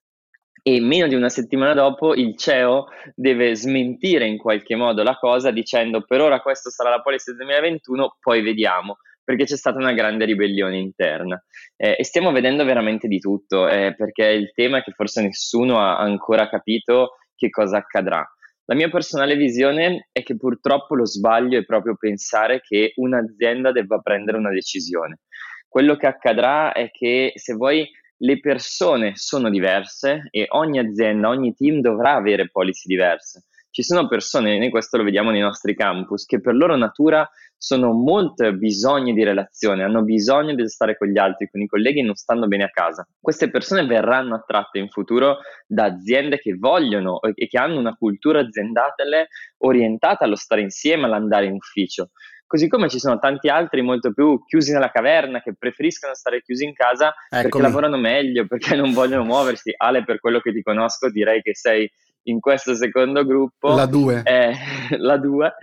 e 0.63 0.81
meno 0.81 1.07
di 1.07 1.15
una 1.15 1.29
settimana 1.29 1.73
dopo 1.73 2.13
il 2.15 2.37
CEO 2.37 2.89
deve 3.15 3.55
smentire 3.55 4.27
in 4.27 4.37
qualche 4.37 4.75
modo 4.75 5.05
la 5.05 5.17
cosa 5.17 5.53
dicendo 5.53 6.03
per 6.03 6.21
ora 6.21 6.41
questo 6.41 6.71
sarà 6.71 6.91
la 6.91 7.01
policy 7.01 7.31
del 7.31 7.47
2021, 7.47 8.17
poi 8.21 8.43
vediamo 8.43 8.97
perché 9.31 9.45
c'è 9.45 9.57
stata 9.57 9.79
una 9.79 9.93
grande 9.93 10.25
ribellione 10.25 10.77
interna 10.77 11.41
eh, 11.77 11.95
e 11.97 12.03
stiamo 12.03 12.33
vedendo 12.33 12.65
veramente 12.65 13.07
di 13.07 13.21
tutto 13.21 13.69
eh, 13.69 13.95
perché 13.97 14.25
il 14.25 14.51
tema 14.53 14.79
è 14.79 14.83
che 14.83 14.91
forse 14.91 15.23
nessuno 15.23 15.79
ha 15.79 15.99
ancora 15.99 16.49
capito 16.49 17.13
che 17.37 17.49
cosa 17.49 17.77
accadrà. 17.77 18.29
La 18.65 18.75
mia 18.75 18.89
personale 18.89 19.37
visione 19.37 20.09
è 20.11 20.25
che 20.25 20.37
purtroppo 20.37 20.97
lo 20.97 21.07
sbaglio 21.07 21.61
è 21.61 21.65
proprio 21.65 21.95
pensare 21.97 22.61
che 22.61 22.93
un'azienda 22.97 23.71
debba 23.71 23.99
prendere 23.99 24.37
una 24.37 24.51
decisione. 24.51 25.21
Quello 25.69 25.95
che 25.95 26.09
accadrà 26.09 26.73
è 26.73 26.91
che 26.91 27.31
se 27.37 27.55
vuoi 27.55 27.89
le 28.23 28.41
persone 28.41 29.13
sono 29.15 29.49
diverse 29.49 30.27
e 30.31 30.47
ogni 30.49 30.81
azienda, 30.81 31.29
ogni 31.29 31.55
team 31.55 31.81
dovrà 31.81 32.15
avere 32.15 32.51
policy 32.51 32.89
diverse. 32.89 33.45
Ci 33.71 33.85
sono 33.85 34.09
persone, 34.09 34.59
noi 34.59 34.71
questo 34.71 34.97
lo 34.97 35.05
vediamo 35.05 35.31
nei 35.31 35.41
nostri 35.41 35.77
campus, 35.77 36.25
che 36.25 36.41
per 36.41 36.55
loro 36.57 36.75
natura 36.75 37.29
sono 37.63 37.93
molto 37.93 38.51
bisogni 38.55 39.13
di 39.13 39.23
relazione, 39.23 39.85
hanno 39.85 40.03
bisogno 40.03 40.55
di 40.55 40.67
stare 40.67 40.97
con 40.97 41.09
gli 41.09 41.19
altri, 41.19 41.51
con 41.51 41.61
i 41.61 41.67
colleghi 41.67 42.01
non 42.01 42.15
stanno 42.15 42.47
bene 42.47 42.65
a 42.65 42.71
casa. 42.71 43.07
Queste 43.21 43.51
persone 43.51 43.85
verranno 43.85 44.35
attratte 44.35 44.79
in 44.79 44.89
futuro 44.89 45.41
da 45.67 45.85
aziende 45.85 46.39
che 46.39 46.57
vogliono 46.57 47.21
e 47.21 47.47
che 47.49 47.59
hanno 47.59 47.79
una 47.79 47.95
cultura 47.97 48.41
aziendale 48.41 49.29
orientata 49.59 50.25
allo 50.25 50.37
stare 50.37 50.63
insieme, 50.63 51.05
all'andare 51.05 51.45
in 51.45 51.53
ufficio. 51.53 52.13
Così 52.47 52.67
come 52.67 52.89
ci 52.89 52.99
sono 52.99 53.19
tanti 53.19 53.49
altri 53.49 53.83
molto 53.83 54.11
più 54.15 54.43
chiusi 54.47 54.73
nella 54.73 54.91
caverna 54.91 55.43
che 55.43 55.55
preferiscono 55.55 56.15
stare 56.15 56.41
chiusi 56.41 56.65
in 56.65 56.73
casa 56.73 57.15
Eccomi. 57.29 57.43
perché 57.43 57.61
lavorano 57.61 57.99
meglio, 57.99 58.47
perché 58.47 58.75
non 58.75 58.93
vogliono 58.93 59.23
muoversi. 59.23 59.75
Ale, 59.77 60.03
per 60.03 60.19
quello 60.19 60.41
che 60.41 60.53
ti 60.53 60.63
conosco, 60.63 61.11
direi 61.11 61.43
che 61.43 61.55
sei 61.55 61.89
in 62.25 62.41
questo 62.41 62.75
secondo 62.75 63.25
gruppo. 63.25 63.75
La 63.75 63.87
2. 63.87 64.23
Eh, 64.25 64.53
la 64.99 65.17
2. 65.17 65.55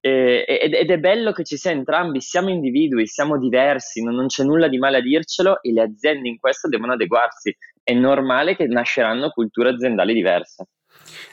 Eh, 0.00 0.44
ed, 0.46 0.74
ed, 0.74 0.90
è 0.90 0.98
bello 0.98 1.32
che 1.32 1.44
ci 1.44 1.56
sia 1.56 1.70
entrambi, 1.70 2.20
siamo 2.20 2.50
individui, 2.50 3.06
siamo 3.06 3.38
diversi, 3.38 4.02
non, 4.02 4.14
non, 4.14 4.26
c'è 4.26 4.44
nulla 4.44 4.68
di 4.68 4.78
male 4.78 4.98
a 4.98 5.02
dircelo 5.02 5.62
e 5.62 5.72
le 5.72 5.82
aziende 5.82 6.28
in 6.28 6.38
questo 6.38 6.68
devono 6.68 6.92
adeguarsi. 6.92 7.56
È 7.82 7.92
normale 7.92 8.56
che 8.56 8.66
nasceranno 8.66 9.30
culture 9.30 9.70
aziendali 9.70 10.12
diverse. 10.12 10.66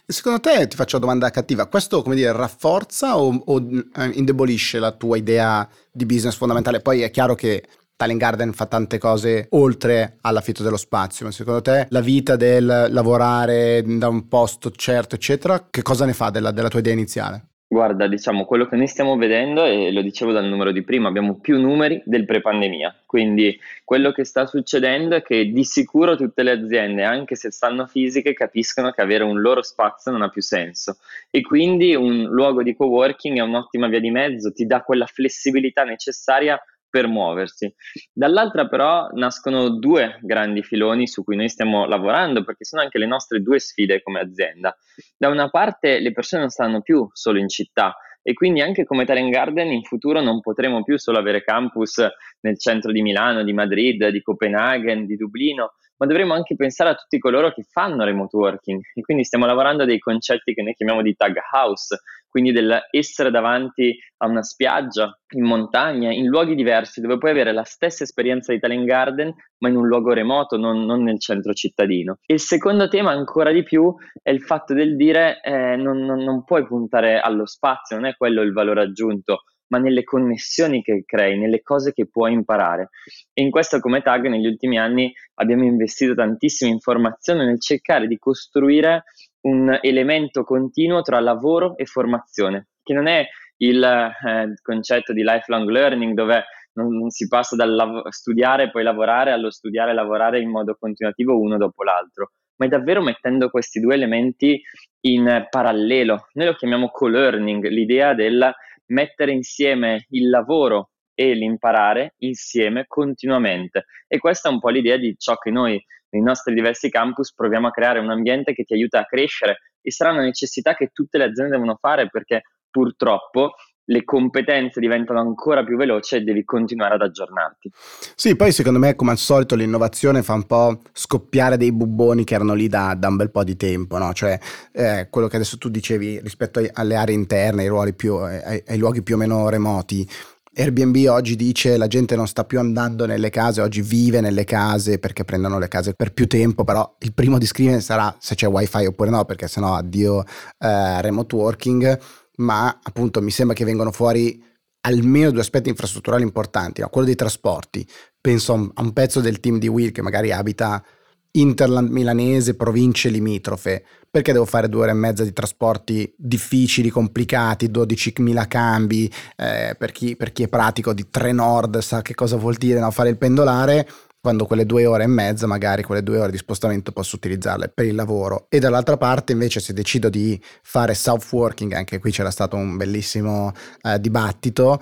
Secondo 0.06 0.40
te, 0.40 0.68
ti 0.68 0.76
faccio 0.76 0.98
una 0.98 1.06
domanda 1.06 1.30
cattiva, 1.30 1.68
questo 1.68 2.02
come 2.02 2.16
dire 2.16 2.32
rafforza 2.32 3.18
o, 3.18 3.42
o 3.46 3.58
eh, 3.60 4.10
indebolisce 4.14 4.78
la 4.78 4.92
tua 4.92 5.18
idea 5.18 5.68
di 5.92 6.06
business 6.06 6.36
fondamentale? 6.36 6.82
Poi 6.82 7.02
è 7.02 7.10
chiaro 7.10 7.36
che 7.36 7.64
Talent 7.96 8.20
Garden 8.20 8.54
fa 8.54 8.66
tante 8.66 8.98
cose 8.98 9.48
oltre 9.52 10.18
all'affitto 10.22 10.64
dello 10.64 10.78
spazio, 10.78 11.26
ma 11.26 11.32
secondo 11.32 11.62
te 11.62 11.88
la 11.90 12.02
vita 12.02 12.36
del 12.36 12.88
lavorare 12.90 13.84
da 13.86 14.08
un 14.08 14.28
posto 14.28 14.72
certo, 14.72 15.16
eccetera, 15.16 15.68
che 15.70 15.82
cosa 15.82 16.06
ne 16.06 16.14
fa 16.14 16.30
della, 16.30 16.52
della 16.52 16.70
tua 16.70 16.80
idea 16.80 16.94
iniziale? 16.94 17.48
Guarda, 17.74 18.08
diciamo 18.08 18.46
quello 18.46 18.68
che 18.68 18.76
noi 18.76 18.86
stiamo 18.86 19.18
vedendo, 19.18 19.66
e 19.66 19.92
lo 19.92 20.04
dicevo 20.04 20.32
dal 20.32 20.46
numero 20.46 20.72
di 20.72 20.84
prima, 20.84 21.08
abbiamo 21.08 21.40
più 21.40 21.60
numeri 21.60 22.04
del 22.06 22.24
pre-pandemia, 22.24 23.02
quindi 23.08 23.60
quello 23.84 24.12
che 24.12 24.26
sta 24.26 24.46
succedendo 24.46 25.16
è 25.16 25.24
che 25.24 25.50
di 25.50 25.64
sicuro 25.64 26.16
tutte 26.16 26.44
le 26.44 26.52
aziende, 26.52 27.04
anche 27.04 27.36
se 27.36 27.50
stanno 27.50 27.88
fisiche, 27.88 28.34
capiscono 28.34 28.92
che 28.92 29.02
avere 29.02 29.24
un 29.24 29.42
loro 29.42 29.64
spazio 29.64 30.12
non 30.12 30.22
ha 30.22 30.30
più 30.30 30.44
senso 30.44 30.98
e 31.32 31.42
quindi 31.42 31.96
un 31.96 32.26
luogo 32.26 32.62
di 32.62 32.76
coworking 32.76 33.38
è 33.38 33.42
un'ottima 33.42 33.88
via 33.88 34.00
di 34.00 34.12
mezzo, 34.12 34.54
ti 34.54 34.68
dà 34.68 34.84
quella 34.84 35.08
flessibilità 35.08 35.84
necessaria 35.84 36.62
per 36.94 37.08
muoversi. 37.08 37.74
Dall'altra 38.14 38.68
però 38.68 39.08
nascono 39.14 39.80
due 39.80 40.20
grandi 40.22 40.62
filoni 40.62 41.08
su 41.08 41.24
cui 41.24 41.36
noi 41.36 41.50
stiamo 41.50 41.88
lavorando 41.88 42.44
perché 42.44 42.66
sono 42.66 42.84
anche 42.84 43.00
le 43.00 43.08
nostre 43.08 43.42
due 43.42 43.58
sfide 43.58 44.04
come 44.04 44.20
azienda. 44.20 44.78
Da 45.18 45.30
una 45.30 45.50
parte 45.50 46.00
le 46.00 46.12
persone 46.12 46.44
non 46.44 46.52
stanno 46.52 46.82
più 46.82 47.10
solo 47.12 47.40
in 47.40 47.50
città 47.50 47.96
e 48.22 48.34
quindi 48.34 48.62
anche 48.62 48.86
come 48.86 49.06
Talent 49.06 49.32
Garden 49.32 49.72
in 49.72 49.82
futuro 49.82 50.22
non 50.22 50.40
potremo 50.40 50.84
più 50.84 51.00
solo 51.00 51.18
avere 51.18 51.44
campus 51.44 52.00
nel 52.42 52.60
centro 52.60 52.92
di 52.92 53.02
Milano, 53.02 53.44
di 53.44 53.54
Madrid, 53.54 54.10
di 54.10 54.22
Copenaghen, 54.22 55.08
di 55.08 55.16
Dublino, 55.16 55.74
ma 55.98 56.06
dovremo 56.06 56.36
anche 56.36 56.56
pensare 56.56 56.92
a 56.92 56.96
tutti 56.96 57.18
coloro 57.18 57.52
che 57.52 57.64
fanno 57.64 58.04
remote 58.04 58.38
working 58.38 58.80
e 58.94 59.02
quindi 59.02 59.24
stiamo 59.24 59.48
lavorando 59.48 59.82
a 59.82 59.86
dei 59.88 59.98
concetti 59.98 60.54
che 60.54 60.62
noi 60.62 60.76
chiamiamo 60.76 61.02
di 61.02 61.16
tag 61.16 61.38
house, 61.54 62.00
quindi 62.34 62.52
dell'essere 62.52 63.30
davanti 63.30 63.96
a 64.18 64.28
una 64.28 64.42
spiaggia, 64.42 65.16
in 65.36 65.44
montagna, 65.44 66.12
in 66.12 66.26
luoghi 66.26 66.56
diversi, 66.56 67.00
dove 67.00 67.20
puoi 67.20 67.30
avere 67.30 67.54
la 67.54 67.64
stessa 67.64 68.02
esperienza 68.02 68.52
di 68.52 68.60
Talent 68.60 68.86
Garden, 68.86 69.32
ma 69.60 69.70
in 69.70 69.76
un 69.76 69.86
luogo 69.86 70.14
remoto, 70.14 70.58
non, 70.58 70.84
non 70.84 71.04
nel 71.04 71.20
centro 71.20 71.54
cittadino. 71.54 72.18
Il 72.26 72.40
secondo 72.40 72.88
tema, 72.88 73.12
ancora 73.12 73.52
di 73.52 73.62
più, 73.62 73.94
è 74.20 74.32
il 74.32 74.42
fatto 74.42 74.74
del 74.74 74.96
dire 74.96 75.42
eh, 75.44 75.76
non, 75.76 76.00
non, 76.00 76.24
non 76.24 76.44
puoi 76.44 76.66
puntare 76.66 77.20
allo 77.20 77.46
spazio, 77.46 77.98
non 77.98 78.06
è 78.06 78.16
quello 78.16 78.42
il 78.42 78.52
valore 78.52 78.82
aggiunto, 78.82 79.44
ma 79.68 79.78
nelle 79.78 80.04
connessioni 80.04 80.82
che 80.82 81.04
crei, 81.06 81.38
nelle 81.38 81.62
cose 81.62 81.94
che 81.94 82.08
puoi 82.10 82.34
imparare. 82.34 82.90
E 83.32 83.44
in 83.44 83.52
questo 83.52 83.80
come 83.80 84.02
tag 84.02 84.26
negli 84.26 84.48
ultimi 84.48 84.80
anni 84.80 85.14
abbiamo 85.36 85.66
investito 85.66 86.16
tantissima 86.16 86.72
informazione 86.72 87.46
nel 87.46 87.62
cercare 87.62 88.08
di 88.08 88.18
costruire 88.18 89.04
un 89.44 89.78
elemento 89.82 90.44
continuo 90.44 91.02
tra 91.02 91.20
lavoro 91.20 91.76
e 91.78 91.86
formazione, 91.86 92.68
che 92.84 92.94
non 92.94 93.08
è 93.08 93.26
il 93.58 93.84
eh, 93.84 94.54
concetto 94.62 95.14
di 95.14 95.24
lifelong 95.24 95.70
learning 95.70 96.14
dove 96.14 96.46
non, 96.74 96.96
non 96.98 97.10
si 97.10 97.28
passa 97.28 97.56
dal 97.56 97.74
lav- 97.74 98.08
studiare 98.10 98.64
e 98.64 98.72
poi 98.72 98.84
lavorare 98.84 99.32
allo 99.32 99.52
studiare 99.52 99.92
e 99.92 99.94
lavorare 99.94 100.40
in 100.40 100.50
modo 100.50 100.76
continuativo 100.80 101.40
uno 101.40 101.58
dopo 101.58 101.84
l'altro, 101.84 102.32
ma 102.58 102.66
è 102.66 102.70
davvero 102.70 103.02
mettendo 103.02 103.50
questi 103.50 103.80
due 103.80 103.96
elementi 103.96 104.62
in 105.02 105.48
parallelo. 105.50 106.28
Noi 106.34 106.48
lo 106.48 106.54
chiamiamo 106.54 106.90
co-learning, 106.90 107.68
l'idea 107.68 108.14
del 108.14 108.52
mettere 108.88 109.32
insieme 109.32 110.06
il 110.10 110.30
lavoro 110.30 110.90
e 111.14 111.34
l'imparare 111.34 112.16
insieme 112.20 112.86
continuamente. 112.88 113.86
E 114.08 114.18
questa 114.18 114.50
è 114.50 114.52
un 114.52 114.60
po' 114.60 114.70
l'idea 114.70 114.98
di 114.98 115.16
ciò 115.18 115.38
che 115.38 115.52
noi 115.52 115.84
nei 116.14 116.22
nostri 116.22 116.54
diversi 116.54 116.90
campus 116.90 117.34
proviamo 117.34 117.68
a 117.68 117.72
creare 117.72 118.00
un 118.00 118.10
ambiente 118.10 118.54
che 118.54 118.64
ti 118.64 118.74
aiuta 118.74 119.00
a 119.00 119.06
crescere 119.06 119.58
e 119.82 119.92
sarà 119.92 120.12
una 120.12 120.22
necessità 120.22 120.76
che 120.76 120.92
tutte 120.94 121.18
le 121.18 121.26
aziende 121.26 121.54
devono 121.54 121.78
fare 121.80 122.08
perché 122.10 122.44
purtroppo 122.70 123.54
le 123.86 124.06
competenze 124.06 124.80
diventano 124.80 125.20
ancora 125.20 125.64
più 125.64 125.76
veloci 125.76 126.16
e 126.16 126.22
devi 126.22 126.46
continuare 126.46 126.94
ad 126.94 127.02
aggiornarti. 127.02 127.70
Sì, 128.16 128.36
poi 128.36 128.52
secondo 128.54 128.80
me 128.80 128.96
come 128.96 129.12
al 129.12 129.18
solito 129.18 129.56
l'innovazione 129.56 130.24
fa 130.24 130.34
un 130.34 130.46
po' 130.46 130.80
scoppiare 130.94 131.58
dei 131.58 131.74
bubboni 131.74 132.24
che 132.24 132.36
erano 132.36 132.54
lì 132.54 132.68
da, 132.68 132.96
da 132.98 133.10
un 133.10 133.18
bel 133.18 133.32
po' 133.32 133.44
di 133.44 133.58
tempo, 133.58 133.98
no? 133.98 134.14
cioè 134.14 134.40
eh, 134.72 135.08
quello 135.10 135.28
che 135.28 135.36
adesso 135.36 135.58
tu 135.58 135.70
dicevi 135.70 136.22
rispetto 136.22 136.62
alle 136.72 136.96
aree 136.96 137.16
interne, 137.16 137.68
ai, 137.68 137.94
più, 137.94 138.16
ai, 138.16 138.64
ai 138.66 138.78
luoghi 138.78 139.04
più 139.04 139.16
o 139.16 139.18
meno 139.18 139.50
remoti. 139.50 140.08
Airbnb 140.56 141.08
oggi 141.10 141.36
dice 141.36 141.78
la 141.78 141.88
gente 141.88 142.16
non 142.16 142.28
sta 142.28 142.44
più 142.44 142.60
andando 142.60 143.06
nelle 143.06 143.30
case, 143.30 143.62
oggi 143.62 143.82
vive 143.82 144.22
nelle 144.22 144.44
case 144.44 145.00
perché 145.00 145.24
prendono 145.24 145.58
le 145.58 145.68
case 145.68 145.94
per 145.94 146.14
più 146.14 146.28
tempo, 146.28 146.64
però 146.64 146.96
il 147.00 147.14
primo 147.14 147.40
di 147.40 147.46
scrivere 147.46 147.82
sarà 147.82 148.16
se 148.20 148.36
c'è 148.36 148.48
wifi 148.48 148.86
oppure 148.86 149.10
no, 149.10 149.26
perché 149.26 149.48
sennò 149.48 149.74
addio 149.76 150.24
eh, 150.60 151.02
remote 151.02 151.36
working 151.36 152.00
ma 152.38 152.80
appunto 152.82 153.22
mi 153.22 153.32
sembra 153.32 153.56
che 153.56 153.66
vengano 153.66 153.92
fuori 153.92 154.44
almeno 154.82 155.32
due 155.32 155.42
aspetti 155.42 155.70
infrastrutturali 155.70 156.24
importanti. 156.24 156.82
No? 156.82 156.90
Quello 156.90 157.08
dei 157.08 157.16
trasporti, 157.16 157.88
penso 158.20 158.72
a 158.74 158.82
un 158.82 158.94
pezzo 158.94 159.22
del 159.22 159.40
team 159.40 159.58
di 159.60 159.68
Will 159.68 159.92
che 159.92 160.02
magari 160.02 160.32
abita 160.32 160.84
Interland 161.32 161.90
milanese, 161.90 162.56
province 162.56 163.10
limitrofe, 163.10 163.84
perché 164.14 164.32
devo 164.32 164.46
fare 164.46 164.70
due 164.70 164.82
ore 164.82 164.92
e 164.92 164.94
mezza 164.94 165.24
di 165.24 165.34
trasporti 165.34 166.14
difficili, 166.16 166.92
complicati, 166.92 167.72
12.000 167.72 168.48
cambi, 168.48 169.12
eh, 169.36 169.76
per, 169.76 169.92
chi, 169.92 170.16
per, 170.16 170.32
chi, 170.32 170.44
è 170.44 170.48
pratico 170.48 170.94
di 170.94 171.10
Trenord 171.10 171.80
sa 171.80 172.04
che 172.04 172.14
cosa 172.14 172.38
vuol 172.38 172.54
dire 172.54 172.80
no? 172.80 172.92
fare 172.92 173.10
il 173.10 173.18
pendolare, 173.18 173.90
quando 174.22 174.46
quelle 174.46 174.68
due 174.68 174.86
ore 174.86 175.06
e 175.06 175.08
mezza, 175.08 175.48
magari 175.48 175.82
quelle 175.82 176.04
due 176.04 176.20
ore 176.20 176.30
di 176.30 176.38
spostamento 176.38 176.92
posso 176.92 177.16
utilizzarle 177.16 177.70
per 177.70 177.86
il 177.86 177.96
lavoro. 177.96 178.46
E 178.50 178.60
dall'altra 178.60 178.98
parte 178.98 179.32
invece 179.32 179.60
se 179.60 179.74
decido 179.74 180.10
di 180.10 180.40
fare 180.62 180.94
self-working, 180.94 181.74
anche 181.74 181.98
qui 181.98 182.12
c'era 182.12 182.30
stato 182.30 182.56
un 182.56 182.78
bellissimo 182.78 183.52
eh, 183.82 184.00
dibattito, 184.00 184.80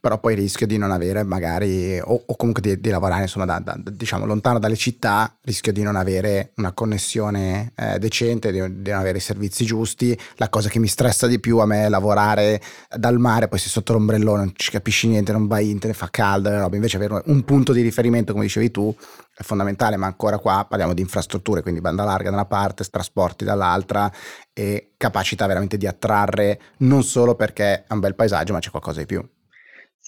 però 0.00 0.18
poi 0.18 0.34
rischio 0.36 0.66
di 0.66 0.78
non 0.78 0.92
avere 0.92 1.24
magari, 1.24 1.98
o, 1.98 2.22
o 2.24 2.36
comunque 2.36 2.62
di, 2.62 2.80
di, 2.80 2.88
lavorare 2.90 3.22
insomma 3.22 3.46
da, 3.46 3.58
da, 3.58 3.76
diciamo 3.90 4.26
lontano 4.26 4.60
dalle 4.60 4.76
città, 4.76 5.36
rischio 5.42 5.72
di 5.72 5.82
non 5.82 5.96
avere 5.96 6.52
una 6.56 6.72
connessione 6.72 7.72
eh, 7.74 7.98
decente, 7.98 8.52
di, 8.52 8.82
di, 8.82 8.90
non 8.90 9.00
avere 9.00 9.18
i 9.18 9.20
servizi 9.20 9.64
giusti. 9.64 10.18
La 10.36 10.48
cosa 10.48 10.68
che 10.68 10.78
mi 10.78 10.86
stressa 10.86 11.26
di 11.26 11.40
più 11.40 11.58
a 11.58 11.66
me 11.66 11.86
è 11.86 11.88
lavorare 11.88 12.60
dal 12.96 13.18
mare, 13.18 13.48
poi 13.48 13.58
sei 13.58 13.70
sotto 13.70 13.92
l'ombrellone, 13.92 14.38
non 14.38 14.52
ci 14.54 14.70
capisci 14.70 15.08
niente, 15.08 15.32
non 15.32 15.48
vai 15.48 15.68
internet, 15.70 15.98
fa 15.98 16.08
caldo, 16.10 16.50
roba. 16.56 16.76
invece 16.76 16.96
avere 16.96 17.22
un 17.26 17.42
punto 17.44 17.72
di 17.72 17.82
riferimento, 17.82 18.32
come 18.32 18.44
dicevi 18.44 18.70
tu, 18.70 18.94
è 19.34 19.42
fondamentale, 19.42 19.96
ma 19.96 20.06
ancora 20.06 20.38
qua 20.38 20.64
parliamo 20.68 20.94
di 20.94 21.00
infrastrutture, 21.00 21.62
quindi 21.62 21.80
banda 21.80 22.04
larga 22.04 22.30
da 22.30 22.36
una 22.36 22.46
parte, 22.46 22.84
trasporti 22.84 23.44
dall'altra 23.44 24.10
e 24.52 24.92
capacità 24.96 25.46
veramente 25.46 25.76
di 25.76 25.86
attrarre 25.86 26.60
non 26.78 27.02
solo 27.02 27.34
perché 27.34 27.84
è 27.84 27.92
un 27.92 28.00
bel 28.00 28.14
paesaggio, 28.14 28.52
ma 28.52 28.60
c'è 28.60 28.70
qualcosa 28.70 29.00
di 29.00 29.06
più. 29.06 29.24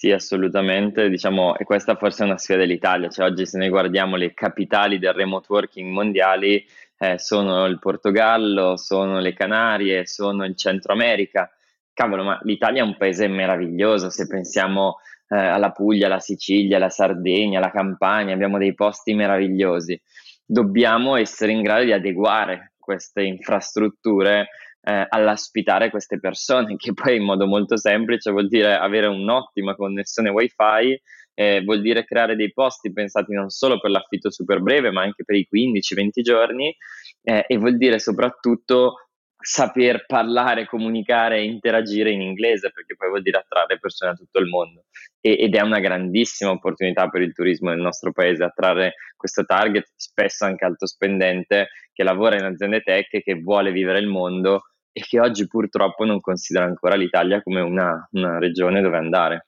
Sì, 0.01 0.09
assolutamente, 0.09 1.09
diciamo, 1.09 1.55
e 1.55 1.63
questa 1.63 1.95
forse 1.95 2.23
è 2.23 2.25
una 2.25 2.39
sfida 2.39 2.57
dell'Italia, 2.57 3.07
cioè 3.07 3.27
oggi 3.27 3.45
se 3.45 3.59
noi 3.59 3.69
guardiamo 3.69 4.15
le 4.15 4.33
capitali 4.33 4.97
del 4.97 5.13
remote 5.13 5.45
working 5.47 5.91
mondiali, 5.91 6.65
eh, 6.97 7.19
sono 7.19 7.67
il 7.67 7.77
Portogallo, 7.77 8.77
sono 8.77 9.19
le 9.19 9.33
Canarie, 9.33 10.07
sono 10.07 10.43
il 10.45 10.55
Centro 10.57 10.93
America. 10.93 11.51
Cavolo, 11.93 12.23
ma 12.23 12.39
l'Italia 12.45 12.81
è 12.81 12.83
un 12.83 12.97
paese 12.97 13.27
meraviglioso, 13.27 14.09
se 14.09 14.25
pensiamo 14.25 14.95
eh, 15.29 15.37
alla 15.37 15.69
Puglia, 15.69 16.07
alla 16.07 16.19
Sicilia, 16.19 16.77
alla 16.77 16.89
Sardegna, 16.89 17.59
alla 17.59 17.69
Campania, 17.69 18.33
abbiamo 18.33 18.57
dei 18.57 18.73
posti 18.73 19.13
meravigliosi. 19.13 20.01
Dobbiamo 20.43 21.15
essere 21.15 21.51
in 21.51 21.61
grado 21.61 21.83
di 21.83 21.91
adeguare 21.91 22.71
queste 22.79 23.21
infrastrutture 23.21 24.47
eh, 24.83 25.05
all'ospitare 25.09 25.89
queste 25.89 26.19
persone, 26.19 26.75
che 26.77 26.93
poi 26.93 27.17
in 27.17 27.23
modo 27.23 27.45
molto 27.45 27.77
semplice 27.77 28.31
vuol 28.31 28.47
dire 28.47 28.75
avere 28.75 29.07
un'ottima 29.07 29.75
connessione 29.75 30.29
wifi, 30.29 30.99
eh, 31.33 31.61
vuol 31.63 31.81
dire 31.81 32.05
creare 32.05 32.35
dei 32.35 32.51
posti 32.51 32.91
pensati 32.91 33.33
non 33.33 33.49
solo 33.49 33.79
per 33.79 33.91
l'affitto 33.91 34.31
super 34.31 34.61
breve, 34.61 34.91
ma 34.91 35.01
anche 35.01 35.23
per 35.23 35.35
i 35.35 35.47
15-20 35.51 36.21
giorni, 36.21 36.75
eh, 37.23 37.45
e 37.47 37.57
vuol 37.57 37.77
dire 37.77 37.99
soprattutto 37.99 39.10
saper 39.41 40.05
parlare, 40.05 40.65
comunicare 40.65 41.37
e 41.37 41.43
interagire 41.43 42.11
in 42.11 42.21
inglese, 42.21 42.71
perché 42.71 42.95
poi 42.95 43.09
vuol 43.09 43.21
dire 43.21 43.39
attrarre 43.39 43.79
persone 43.79 44.11
da 44.11 44.17
tutto 44.17 44.39
il 44.39 44.47
mondo. 44.47 44.85
E, 45.19 45.37
ed 45.39 45.55
è 45.55 45.61
una 45.61 45.79
grandissima 45.79 46.51
opportunità 46.51 47.07
per 47.09 47.21
il 47.21 47.33
turismo 47.33 47.69
nel 47.69 47.79
nostro 47.79 48.11
paese, 48.11 48.43
attrarre 48.43 48.93
questo 49.15 49.43
target, 49.43 49.91
spesso 49.95 50.45
anche 50.45 50.65
alto 50.65 50.85
spendente, 50.85 51.69
che 51.91 52.03
lavora 52.03 52.37
in 52.37 52.45
aziende 52.45 52.81
tech 52.81 53.13
e 53.13 53.21
che 53.21 53.35
vuole 53.35 53.71
vivere 53.71 53.99
il 53.99 54.07
mondo 54.07 54.63
e 54.93 55.01
che 55.01 55.19
oggi 55.19 55.47
purtroppo 55.47 56.05
non 56.05 56.19
considera 56.19 56.65
ancora 56.65 56.95
l'Italia 56.95 57.41
come 57.41 57.61
una, 57.61 58.07
una 58.11 58.39
regione 58.39 58.81
dove 58.81 58.97
andare. 58.97 59.47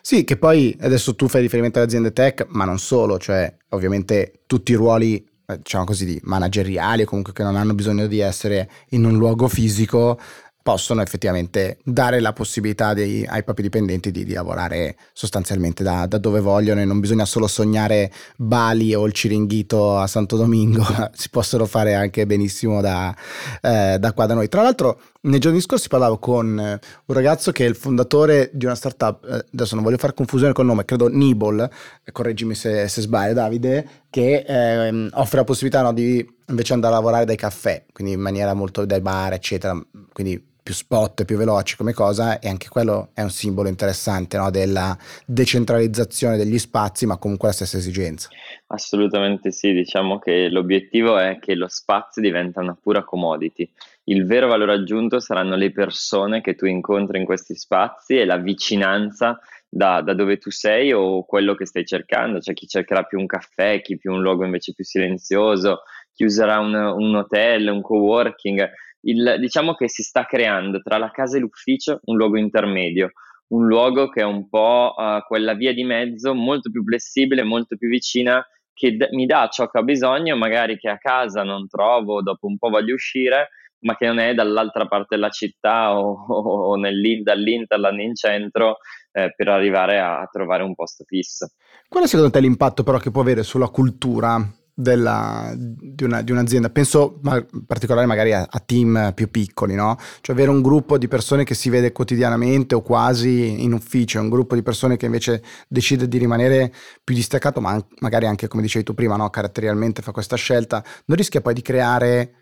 Sì, 0.00 0.24
che 0.24 0.36
poi 0.36 0.76
adesso 0.80 1.14
tu 1.14 1.28
fai 1.28 1.40
riferimento 1.40 1.78
alle 1.78 1.86
aziende 1.86 2.12
tech, 2.12 2.46
ma 2.48 2.64
non 2.64 2.78
solo, 2.78 3.18
cioè 3.18 3.54
ovviamente 3.70 4.42
tutti 4.46 4.72
i 4.72 4.76
ruoli 4.76 5.24
diciamo 5.56 5.84
così, 5.84 6.20
manageriali 6.24 7.02
o 7.02 7.06
comunque 7.06 7.32
che 7.32 7.42
non 7.42 7.56
hanno 7.56 7.74
bisogno 7.74 8.06
di 8.06 8.20
essere 8.20 8.70
in 8.90 9.04
un 9.04 9.16
luogo 9.16 9.48
fisico, 9.48 10.18
possono 10.62 11.02
effettivamente 11.02 11.78
dare 11.82 12.20
la 12.20 12.32
possibilità 12.32 12.94
dei, 12.94 13.26
ai 13.26 13.42
propri 13.42 13.64
dipendenti 13.64 14.10
di, 14.10 14.24
di 14.24 14.32
lavorare 14.32 14.96
sostanzialmente 15.12 15.82
da, 15.82 16.06
da, 16.06 16.18
dove 16.18 16.40
vogliono 16.40 16.80
e 16.80 16.84
non 16.84 17.00
bisogna 17.00 17.24
solo 17.24 17.46
sognare 17.46 18.10
Bali 18.36 18.94
o 18.94 19.04
il 19.06 19.12
Ciringhito 19.12 19.98
a 19.98 20.06
Santo 20.06 20.36
Domingo, 20.36 20.84
si 21.12 21.28
possono 21.30 21.66
fare 21.66 21.94
anche 21.94 22.26
benissimo 22.26 22.80
da, 22.80 23.14
eh, 23.60 23.96
da 23.98 24.12
qua 24.12 24.26
da 24.26 24.34
noi. 24.34 24.48
Tra 24.48 24.62
l'altro 24.62 25.00
nei 25.22 25.38
giorni 25.38 25.60
scorsi 25.60 25.88
parlavo 25.88 26.18
con 26.18 26.58
eh, 26.58 26.80
un 27.04 27.14
ragazzo 27.14 27.52
che 27.52 27.64
è 27.64 27.68
il 27.68 27.76
fondatore 27.76 28.50
di 28.52 28.64
una 28.64 28.74
startup, 28.74 29.24
eh, 29.24 29.44
adesso 29.52 29.74
non 29.74 29.84
voglio 29.84 29.98
fare 29.98 30.14
confusione 30.14 30.52
col 30.52 30.66
nome, 30.66 30.84
credo 30.84 31.08
Nibble, 31.08 31.70
correggimi 32.10 32.54
se, 32.54 32.88
se 32.88 33.00
sbaglio 33.00 33.34
Davide, 33.34 33.86
che 34.10 34.44
eh, 34.46 35.08
offre 35.12 35.38
la 35.38 35.44
possibilità 35.44 35.82
no, 35.82 35.92
di 35.92 36.26
invece 36.52 36.74
andare 36.74 36.94
a 36.94 36.96
lavorare 36.98 37.24
dai 37.24 37.36
caffè, 37.36 37.84
quindi 37.92 38.12
in 38.12 38.20
maniera 38.20 38.54
molto 38.54 38.84
dai 38.84 39.00
bar, 39.00 39.32
eccetera, 39.32 39.76
quindi 40.12 40.50
più 40.62 40.74
spot, 40.74 41.24
più 41.24 41.36
veloci 41.36 41.76
come 41.76 41.92
cosa 41.92 42.38
e 42.38 42.48
anche 42.48 42.68
quello 42.68 43.08
è 43.14 43.22
un 43.22 43.30
simbolo 43.30 43.68
interessante 43.68 44.36
no? 44.36 44.48
della 44.50 44.96
decentralizzazione 45.26 46.36
degli 46.36 46.58
spazi 46.58 47.04
ma 47.04 47.16
comunque 47.16 47.48
la 47.48 47.54
stessa 47.54 47.78
esigenza. 47.78 48.28
Assolutamente 48.68 49.50
sì, 49.50 49.72
diciamo 49.72 50.20
che 50.20 50.48
l'obiettivo 50.48 51.18
è 51.18 51.38
che 51.40 51.54
lo 51.54 51.66
spazio 51.68 52.22
diventa 52.22 52.60
una 52.60 52.78
pura 52.80 53.02
commodity. 53.02 53.68
Il 54.04 54.24
vero 54.24 54.46
valore 54.46 54.74
aggiunto 54.74 55.18
saranno 55.18 55.56
le 55.56 55.72
persone 55.72 56.40
che 56.40 56.54
tu 56.54 56.66
incontri 56.66 57.18
in 57.18 57.24
questi 57.24 57.56
spazi 57.56 58.18
e 58.18 58.24
la 58.24 58.36
vicinanza 58.36 59.40
da, 59.68 60.02
da 60.02 60.12
dove 60.14 60.36
tu 60.36 60.50
sei 60.50 60.92
o 60.92 61.24
quello 61.24 61.54
che 61.54 61.66
stai 61.66 61.84
cercando. 61.84 62.38
C'è 62.38 62.52
chi 62.52 62.66
cercherà 62.66 63.04
più 63.04 63.18
un 63.18 63.26
caffè, 63.26 63.80
chi 63.80 63.96
più 63.96 64.12
un 64.12 64.20
luogo 64.20 64.44
invece 64.44 64.74
più 64.74 64.84
silenzioso, 64.84 65.82
chi 66.12 66.24
userà 66.24 66.58
un, 66.58 66.74
un 66.74 67.14
hotel, 67.16 67.68
un 67.68 67.80
co-working 67.80 68.70
il, 69.02 69.36
diciamo 69.38 69.74
che 69.74 69.88
si 69.88 70.02
sta 70.02 70.24
creando 70.24 70.80
tra 70.80 70.98
la 70.98 71.10
casa 71.10 71.36
e 71.36 71.40
l'ufficio 71.40 72.00
un 72.04 72.16
luogo 72.16 72.38
intermedio, 72.38 73.12
un 73.48 73.66
luogo 73.66 74.08
che 74.08 74.20
è 74.20 74.24
un 74.24 74.48
po' 74.48 74.94
uh, 74.96 75.22
quella 75.26 75.54
via 75.54 75.72
di 75.72 75.84
mezzo 75.84 76.34
molto 76.34 76.70
più 76.70 76.82
flessibile, 76.84 77.42
molto 77.42 77.76
più 77.76 77.88
vicina, 77.88 78.44
che 78.72 78.96
d- 78.96 79.08
mi 79.12 79.26
dà 79.26 79.48
ciò 79.50 79.68
che 79.68 79.78
ho 79.78 79.84
bisogno, 79.84 80.36
magari 80.36 80.78
che 80.78 80.88
a 80.88 80.98
casa 80.98 81.42
non 81.42 81.66
trovo, 81.66 82.22
dopo 82.22 82.46
un 82.46 82.58
po' 82.58 82.70
voglio 82.70 82.94
uscire, 82.94 83.48
ma 83.80 83.96
che 83.96 84.06
non 84.06 84.18
è 84.18 84.32
dall'altra 84.34 84.86
parte 84.86 85.16
della 85.16 85.30
città 85.30 85.98
o, 85.98 86.24
o, 86.28 86.72
o 86.72 86.76
dall'Interland 86.78 87.98
in 87.98 88.14
centro 88.14 88.76
eh, 89.10 89.32
per 89.34 89.48
arrivare 89.48 89.98
a, 89.98 90.20
a 90.20 90.28
trovare 90.30 90.62
un 90.62 90.74
posto 90.74 91.04
fisso. 91.04 91.50
Qual 91.88 92.04
è 92.04 92.06
secondo 92.06 92.30
te 92.30 92.40
l'impatto 92.40 92.84
però 92.84 92.98
che 92.98 93.10
può 93.10 93.20
avere 93.20 93.42
sulla 93.42 93.68
cultura 93.68 94.40
della, 94.74 95.52
di, 95.56 96.04
una, 96.04 96.22
di, 96.22 96.32
un'azienda. 96.32 96.70
Penso 96.70 97.20
in 97.22 97.66
particolare 97.66 98.06
magari 98.06 98.32
a, 98.32 98.46
a, 98.48 98.58
team 98.60 99.12
più 99.14 99.30
piccoli, 99.30 99.74
no? 99.74 99.96
Cioè 100.20 100.34
avere 100.34 100.50
un 100.50 100.62
gruppo 100.62 100.98
di 100.98 101.08
persone 101.08 101.44
che 101.44 101.54
si 101.54 101.70
vede 101.70 101.92
quotidianamente 101.92 102.74
o 102.74 102.82
quasi 102.82 103.62
in 103.62 103.72
ufficio, 103.72 104.20
un 104.20 104.28
gruppo 104.28 104.54
di 104.54 104.62
persone 104.62 104.96
che 104.96 105.06
invece 105.06 105.42
decide 105.68 106.08
di 106.08 106.18
rimanere 106.18 106.72
più 107.04 107.14
distaccato, 107.14 107.60
ma 107.60 107.82
magari 108.00 108.26
anche 108.26 108.48
come 108.48 108.62
dicevi 108.62 108.84
tu 108.84 108.94
prima, 108.94 109.16
no? 109.16 109.28
caratterialmente 109.30 110.02
fa 110.02 110.12
questa 110.12 110.36
scelta, 110.36 110.82
non 111.06 111.16
rischia 111.16 111.40
poi 111.40 111.54
di 111.54 111.62
creare 111.62 112.34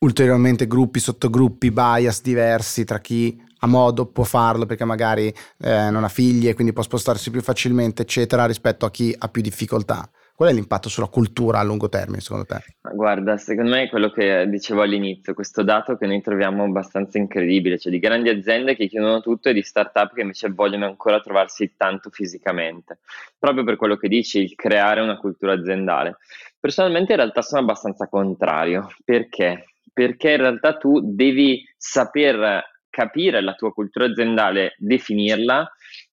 ulteriormente 0.00 0.66
gruppi, 0.66 1.00
sottogruppi, 1.00 1.70
bias 1.70 2.22
diversi 2.22 2.84
tra 2.84 3.00
chi 3.00 3.40
a 3.60 3.66
modo 3.66 4.06
può 4.06 4.22
farlo 4.22 4.66
perché 4.66 4.84
magari 4.84 5.34
eh, 5.58 5.90
non 5.90 6.04
ha 6.04 6.08
figli 6.08 6.48
e 6.48 6.54
quindi 6.54 6.72
può 6.72 6.82
spostarsi 6.82 7.30
più 7.30 7.42
facilmente, 7.42 8.02
eccetera, 8.02 8.46
rispetto 8.46 8.86
a 8.86 8.90
chi 8.90 9.14
ha 9.16 9.28
più 9.28 9.42
difficoltà. 9.42 10.08
Qual 10.38 10.50
è 10.50 10.52
l'impatto 10.52 10.88
sulla 10.88 11.08
cultura 11.08 11.58
a 11.58 11.64
lungo 11.64 11.88
termine, 11.88 12.20
secondo 12.20 12.44
te? 12.44 12.60
Guarda, 12.94 13.36
secondo 13.38 13.72
me 13.72 13.82
è 13.82 13.88
quello 13.88 14.08
che 14.12 14.48
dicevo 14.48 14.82
all'inizio, 14.82 15.34
questo 15.34 15.64
dato 15.64 15.96
che 15.96 16.06
noi 16.06 16.22
troviamo 16.22 16.62
abbastanza 16.62 17.18
incredibile, 17.18 17.76
cioè 17.76 17.90
di 17.90 17.98
grandi 17.98 18.28
aziende 18.28 18.76
che 18.76 18.86
chiudono 18.86 19.20
tutto 19.20 19.48
e 19.48 19.52
di 19.52 19.62
start-up 19.62 20.14
che 20.14 20.20
invece 20.20 20.50
vogliono 20.50 20.86
ancora 20.86 21.18
trovarsi 21.18 21.74
tanto 21.76 22.10
fisicamente. 22.10 23.00
Proprio 23.36 23.64
per 23.64 23.74
quello 23.74 23.96
che 23.96 24.06
dici, 24.06 24.38
il 24.38 24.54
creare 24.54 25.00
una 25.00 25.16
cultura 25.16 25.54
aziendale. 25.54 26.18
Personalmente 26.60 27.14
in 27.14 27.18
realtà 27.18 27.42
sono 27.42 27.62
abbastanza 27.62 28.06
contrario. 28.06 28.86
Perché? 29.04 29.64
Perché 29.92 30.30
in 30.30 30.36
realtà 30.36 30.76
tu 30.76 31.00
devi 31.02 31.64
saper 31.76 32.62
capire 32.88 33.40
la 33.40 33.54
tua 33.54 33.72
cultura 33.72 34.04
aziendale, 34.04 34.76
definirla 34.78 35.68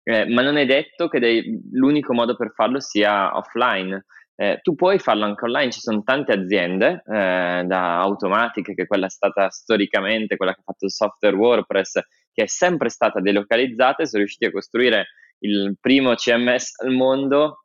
eh, 0.04 0.26
ma 0.28 0.42
non 0.42 0.56
è 0.56 0.66
detto 0.66 1.08
che 1.08 1.18
dei, 1.18 1.60
l'unico 1.72 2.12
modo 2.12 2.36
per 2.36 2.52
farlo 2.54 2.80
sia 2.80 3.36
offline. 3.36 4.04
Eh, 4.34 4.58
tu 4.62 4.74
puoi 4.74 4.98
farlo 4.98 5.24
anche 5.24 5.44
online, 5.44 5.70
ci 5.70 5.80
sono 5.80 6.02
tante 6.02 6.32
aziende, 6.32 7.02
eh, 7.06 7.62
da 7.64 8.00
Automatic, 8.00 8.74
che 8.74 8.86
è 8.88 9.08
stata 9.08 9.50
storicamente, 9.50 10.36
quella 10.36 10.54
che 10.54 10.60
ha 10.60 10.64
fatto 10.64 10.86
il 10.86 10.90
software 10.90 11.36
WordPress, 11.36 12.00
che 12.32 12.44
è 12.44 12.46
sempre 12.46 12.88
stata 12.88 13.20
delocalizzata 13.20 14.02
e 14.02 14.06
sono 14.06 14.22
riusciti 14.22 14.46
a 14.46 14.50
costruire 14.50 15.08
il 15.40 15.76
primo 15.80 16.14
CMS 16.14 16.80
al 16.80 16.92
mondo 16.92 17.64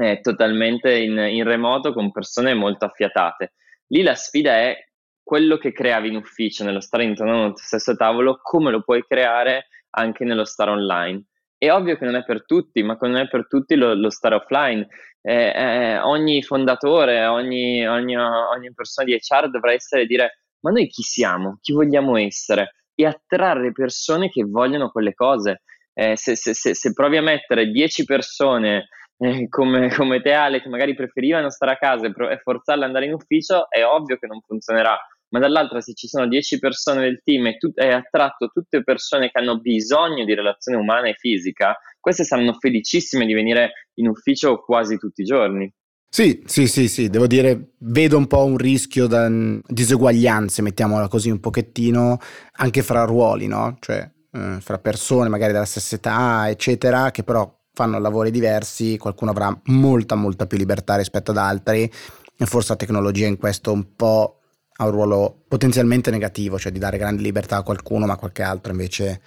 eh, 0.00 0.20
totalmente 0.20 0.96
in, 0.96 1.18
in 1.18 1.44
remoto 1.44 1.92
con 1.92 2.10
persone 2.10 2.54
molto 2.54 2.86
affiatate. 2.86 3.54
Lì 3.88 4.02
la 4.02 4.14
sfida 4.14 4.52
è 4.52 4.76
quello 5.22 5.58
che 5.58 5.72
creavi 5.72 6.08
in 6.08 6.16
ufficio, 6.16 6.64
nello 6.64 6.80
stare 6.80 7.04
intorno 7.04 7.44
allo 7.44 7.56
stesso 7.56 7.94
tavolo, 7.94 8.40
come 8.42 8.70
lo 8.70 8.82
puoi 8.82 9.04
creare 9.06 9.68
anche 9.90 10.24
nello 10.24 10.44
stare 10.44 10.70
online. 10.70 11.24
È 11.62 11.70
ovvio 11.70 11.98
che 11.98 12.06
non 12.06 12.14
è 12.14 12.24
per 12.24 12.46
tutti, 12.46 12.82
ma 12.82 12.96
non 13.02 13.16
è 13.16 13.28
per 13.28 13.46
tutti 13.46 13.74
lo, 13.74 13.92
lo 13.92 14.08
stare 14.08 14.34
offline. 14.34 14.88
Eh, 15.20 15.52
eh, 15.54 15.98
ogni 15.98 16.42
fondatore, 16.42 17.26
ogni, 17.26 17.86
ogni, 17.86 18.16
ogni, 18.16 18.72
persona 18.72 19.06
di 19.06 19.18
HR 19.20 19.50
dovrà 19.50 19.74
essere 19.74 20.06
dire 20.06 20.44
ma 20.60 20.70
noi 20.70 20.88
chi 20.88 21.02
siamo, 21.02 21.58
chi 21.60 21.74
vogliamo 21.74 22.16
essere 22.16 22.76
e 22.94 23.04
attrarre 23.04 23.72
persone 23.72 24.30
che 24.30 24.42
vogliono 24.44 24.90
quelle 24.90 25.12
cose. 25.12 25.60
Eh, 25.92 26.16
se, 26.16 26.34
se, 26.34 26.54
se, 26.54 26.74
se, 26.74 26.94
provi 26.94 27.18
a 27.18 27.22
mettere 27.22 27.70
10 27.70 28.04
persone 28.04 28.88
eh, 29.18 29.46
come, 29.50 29.90
come 29.94 30.22
te 30.22 30.32
Ale 30.32 30.62
che 30.62 30.70
magari 30.70 30.94
preferivano 30.94 31.50
stare 31.50 31.72
a 31.72 31.76
casa 31.76 32.06
e, 32.06 32.12
pro- 32.12 32.30
e 32.30 32.38
forzarle 32.38 32.84
ad 32.84 32.88
andare 32.88 33.04
in 33.04 33.12
ufficio, 33.12 33.68
è 33.68 33.84
ovvio 33.84 34.16
che 34.16 34.26
non 34.26 34.40
funzionerà 34.40 34.98
ma 35.30 35.38
dall'altra 35.38 35.80
se 35.80 35.94
ci 35.94 36.06
sono 36.06 36.28
10 36.28 36.58
persone 36.58 37.00
del 37.00 37.20
team 37.24 37.46
e 37.46 37.56
tu 37.56 37.72
hai 37.76 37.92
attratto 37.92 38.48
tutte 38.48 38.82
persone 38.82 39.30
che 39.30 39.38
hanno 39.38 39.58
bisogno 39.58 40.24
di 40.24 40.34
relazione 40.34 40.78
umana 40.78 41.08
e 41.08 41.14
fisica, 41.14 41.76
queste 41.98 42.24
saranno 42.24 42.54
felicissime 42.54 43.26
di 43.26 43.34
venire 43.34 43.88
in 43.94 44.08
ufficio 44.08 44.62
quasi 44.62 44.96
tutti 44.98 45.22
i 45.22 45.24
giorni. 45.24 45.72
Sì, 46.12 46.42
sì, 46.44 46.66
sì, 46.66 46.88
sì, 46.88 47.08
devo 47.08 47.28
dire, 47.28 47.74
vedo 47.78 48.16
un 48.16 48.26
po' 48.26 48.44
un 48.44 48.56
rischio 48.56 49.06
di 49.06 49.60
diseguaglianze, 49.64 50.60
mettiamola 50.60 51.06
così 51.06 51.30
un 51.30 51.38
pochettino, 51.38 52.18
anche 52.56 52.82
fra 52.82 53.04
ruoli, 53.04 53.46
no? 53.46 53.76
Cioè, 53.78 54.10
eh, 54.32 54.58
fra 54.60 54.78
persone 54.78 55.28
magari 55.28 55.52
della 55.52 55.64
stessa 55.64 55.94
età, 55.94 56.50
eccetera, 56.50 57.12
che 57.12 57.22
però 57.22 57.48
fanno 57.72 58.00
lavori 58.00 58.32
diversi, 58.32 58.98
qualcuno 58.98 59.30
avrà 59.30 59.56
molta, 59.66 60.16
molta 60.16 60.46
più 60.46 60.58
libertà 60.58 60.96
rispetto 60.96 61.30
ad 61.30 61.36
altri 61.36 61.90
e 62.36 62.46
forse 62.46 62.70
la 62.70 62.76
tecnologia 62.76 63.26
in 63.26 63.36
questo 63.36 63.72
un 63.72 63.94
po' 63.94 64.39
ha 64.80 64.86
un 64.86 64.90
ruolo 64.90 65.42
potenzialmente 65.46 66.10
negativo, 66.10 66.58
cioè 66.58 66.72
di 66.72 66.78
dare 66.78 66.96
grande 66.96 67.20
libertà 67.20 67.58
a 67.58 67.62
qualcuno, 67.62 68.06
ma 68.06 68.16
qualche 68.16 68.42
altro 68.42 68.72
invece 68.72 69.20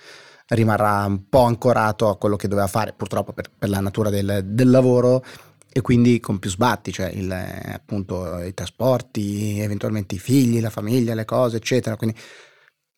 rimarrà 0.47 1.05
un 1.05 1.29
po' 1.29 1.43
ancorato 1.43 2.09
a 2.09 2.17
quello 2.17 2.35
che 2.35 2.47
doveva 2.47 2.67
fare, 2.67 2.93
purtroppo 2.93 3.33
per, 3.33 3.51
per 3.55 3.69
la 3.69 3.79
natura 3.79 4.09
del, 4.09 4.41
del, 4.45 4.69
lavoro 4.69 5.23
e 5.71 5.81
quindi 5.81 6.19
con 6.19 6.39
più 6.39 6.49
sbatti, 6.49 6.91
cioè 6.91 7.07
il, 7.09 7.31
appunto 7.31 8.41
i 8.41 8.53
trasporti, 8.55 9.59
eventualmente 9.59 10.15
i 10.15 10.19
figli, 10.19 10.59
la 10.59 10.71
famiglia, 10.71 11.13
le 11.13 11.25
cose, 11.25 11.57
eccetera. 11.57 11.95
Quindi 11.97 12.17